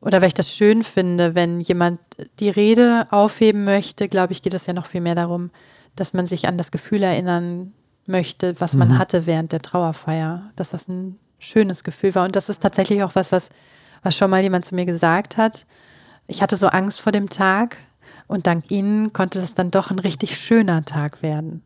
[0.00, 2.00] oder weil ich das schön finde, wenn jemand
[2.38, 5.50] die Rede aufheben möchte, glaube ich, geht es ja noch viel mehr darum,
[5.96, 7.72] dass man sich an das Gefühl erinnern
[8.06, 8.98] möchte, was man mhm.
[8.98, 12.24] hatte während der Trauerfeier, dass das ein schönes Gefühl war.
[12.24, 13.50] Und das ist tatsächlich auch was, was,
[14.02, 15.66] was schon mal jemand zu mir gesagt hat.
[16.26, 17.76] Ich hatte so Angst vor dem Tag
[18.26, 21.62] und dank Ihnen konnte das dann doch ein richtig schöner Tag werden.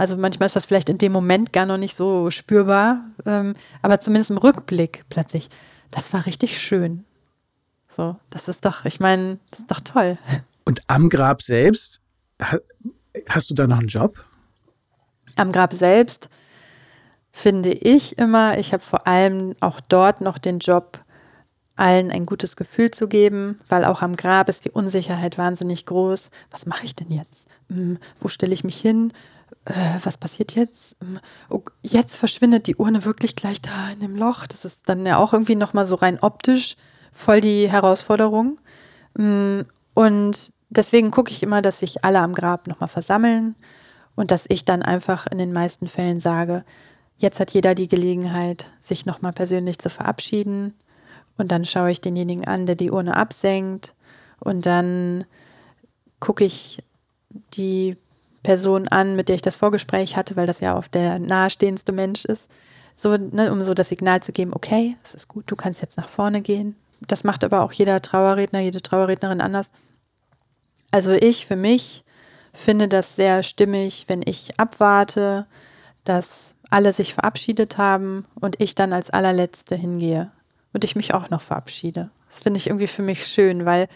[0.00, 4.00] Also manchmal ist das vielleicht in dem Moment gar noch nicht so spürbar, ähm, aber
[4.00, 5.50] zumindest im Rückblick plötzlich,
[5.90, 7.04] das war richtig schön.
[7.86, 10.16] So, das ist doch, ich meine, das ist doch toll.
[10.64, 12.00] Und am Grab selbst,
[13.28, 14.24] hast du da noch einen Job?
[15.36, 16.30] Am Grab selbst
[17.30, 21.04] finde ich immer, ich habe vor allem auch dort noch den Job,
[21.76, 26.30] allen ein gutes Gefühl zu geben, weil auch am Grab ist die Unsicherheit wahnsinnig groß.
[26.50, 27.48] Was mache ich denn jetzt?
[27.68, 29.12] Hm, wo stelle ich mich hin?
[29.64, 30.96] Äh, was passiert jetzt?
[31.00, 34.46] Hm, oh, jetzt verschwindet die Urne wirklich gleich da in dem Loch.
[34.46, 36.76] Das ist dann ja auch irgendwie nochmal so rein optisch
[37.12, 38.56] voll die Herausforderung.
[39.16, 43.54] Hm, und deswegen gucke ich immer, dass sich alle am Grab nochmal versammeln
[44.16, 46.64] und dass ich dann einfach in den meisten Fällen sage,
[47.18, 50.74] jetzt hat jeder die Gelegenheit, sich nochmal persönlich zu verabschieden.
[51.36, 53.94] Und dann schaue ich denjenigen an, der die Urne absenkt.
[54.40, 55.24] Und dann
[56.18, 56.82] gucke ich
[57.54, 57.96] die
[58.42, 62.24] Person an, mit der ich das Vorgespräch hatte, weil das ja oft der nahestehendste Mensch
[62.24, 62.50] ist.
[62.96, 65.96] So, ne, um so das Signal zu geben, okay, es ist gut, du kannst jetzt
[65.96, 66.76] nach vorne gehen.
[67.06, 69.72] Das macht aber auch jeder Trauerredner, jede Trauerrednerin anders.
[70.90, 72.04] Also ich für mich
[72.52, 75.46] finde das sehr stimmig, wenn ich abwarte,
[76.04, 80.30] dass alle sich verabschiedet haben und ich dann als allerletzte hingehe
[80.72, 82.10] und ich mich auch noch verabschiede.
[82.26, 83.88] Das finde ich irgendwie für mich schön, weil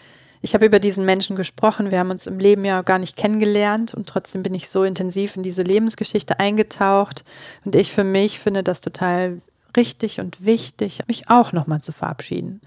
[0.45, 1.89] ich habe über diesen Menschen gesprochen.
[1.89, 5.35] Wir haben uns im Leben ja gar nicht kennengelernt und trotzdem bin ich so intensiv
[5.35, 7.25] in diese Lebensgeschichte eingetaucht.
[7.65, 9.41] Und ich für mich finde das total
[9.75, 12.61] richtig und wichtig, mich auch nochmal zu verabschieden.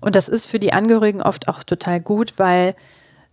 [0.00, 2.74] Und das ist für die Angehörigen oft auch total gut, weil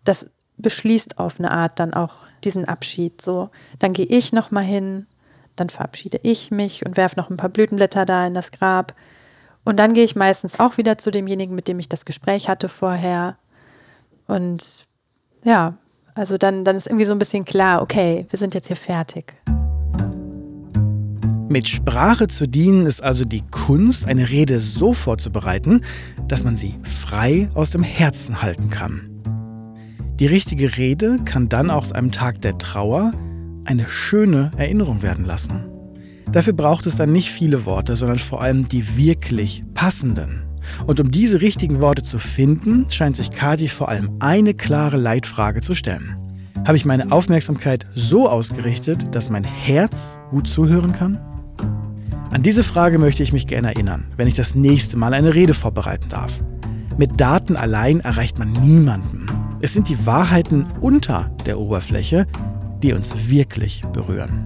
[0.04, 0.28] das
[0.58, 3.20] beschließt auf eine Art dann auch diesen Abschied.
[3.24, 5.08] So, dann gehe ich noch mal hin,
[5.56, 8.94] dann verabschiede ich mich und werfe noch ein paar Blütenblätter da in das Grab.
[9.66, 12.70] Und dann gehe ich meistens auch wieder zu demjenigen, mit dem ich das Gespräch hatte
[12.70, 13.36] vorher.
[14.30, 14.86] Und
[15.44, 15.78] ja,
[16.14, 19.34] also dann, dann ist irgendwie so ein bisschen klar, okay, wir sind jetzt hier fertig.
[21.50, 25.82] Mit Sprache zu dienen ist also die Kunst, eine Rede so vorzubereiten,
[26.28, 29.10] dass man sie frei aus dem Herzen halten kann.
[30.20, 33.14] Die richtige Rede kann dann aus einem Tag der Trauer
[33.66, 35.66] eine schöne Erinnerung werden lassen.
[36.32, 40.49] Dafür braucht es dann nicht viele Worte, sondern vor allem die wirklich passenden.
[40.86, 45.62] Und um diese richtigen Worte zu finden, scheint sich Kati vor allem eine klare Leitfrage
[45.62, 46.16] zu stellen.
[46.66, 51.20] Habe ich meine Aufmerksamkeit so ausgerichtet, dass mein Herz gut zuhören kann?
[52.32, 55.54] An diese Frage möchte ich mich gerne erinnern, wenn ich das nächste Mal eine Rede
[55.54, 56.32] vorbereiten darf.
[56.98, 59.26] Mit Daten allein erreicht man niemanden.
[59.62, 62.28] Es sind die Wahrheiten unter der Oberfläche,
[62.84, 64.46] die uns wirklich berühren.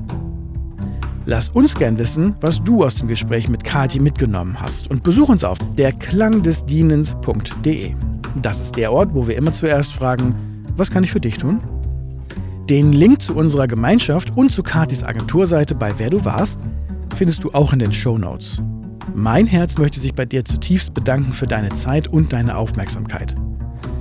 [1.26, 5.30] Lass uns gern wissen, was du aus dem Gespräch mit Kati mitgenommen hast und besuch
[5.30, 7.96] uns auf derklangdesdienens.de.
[8.42, 10.36] Das ist der Ort, wo wir immer zuerst fragen,
[10.76, 11.62] was kann ich für dich tun?
[12.70, 16.60] Den Link zu unserer Gemeinschaft und zu Katis Agenturseite bei Wer du warst
[17.16, 18.58] findest du auch in den Show Notes.
[19.16, 23.36] Mein Herz möchte sich bei dir zutiefst bedanken für deine Zeit und deine Aufmerksamkeit.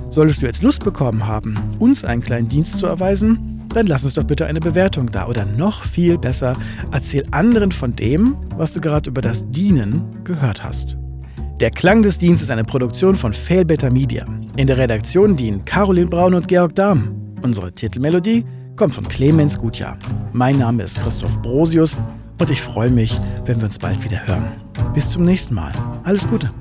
[0.09, 4.13] Solltest du jetzt Lust bekommen haben, uns einen kleinen Dienst zu erweisen, dann lass uns
[4.13, 5.27] doch bitte eine Bewertung da.
[5.27, 6.53] Oder noch viel besser,
[6.91, 10.97] erzähl anderen von dem, was du gerade über das Dienen gehört hast.
[11.59, 14.25] Der Klang des Dienstes ist eine Produktion von Failbetter Media.
[14.57, 17.35] In der Redaktion dienen Caroline Braun und Georg Dahm.
[17.41, 18.45] Unsere Titelmelodie
[18.75, 19.97] kommt von Clemens Gutjahr.
[20.33, 21.97] Mein Name ist Christoph Brosius
[22.39, 24.47] und ich freue mich, wenn wir uns bald wieder hören.
[24.93, 25.71] Bis zum nächsten Mal.
[26.03, 26.51] Alles Gute.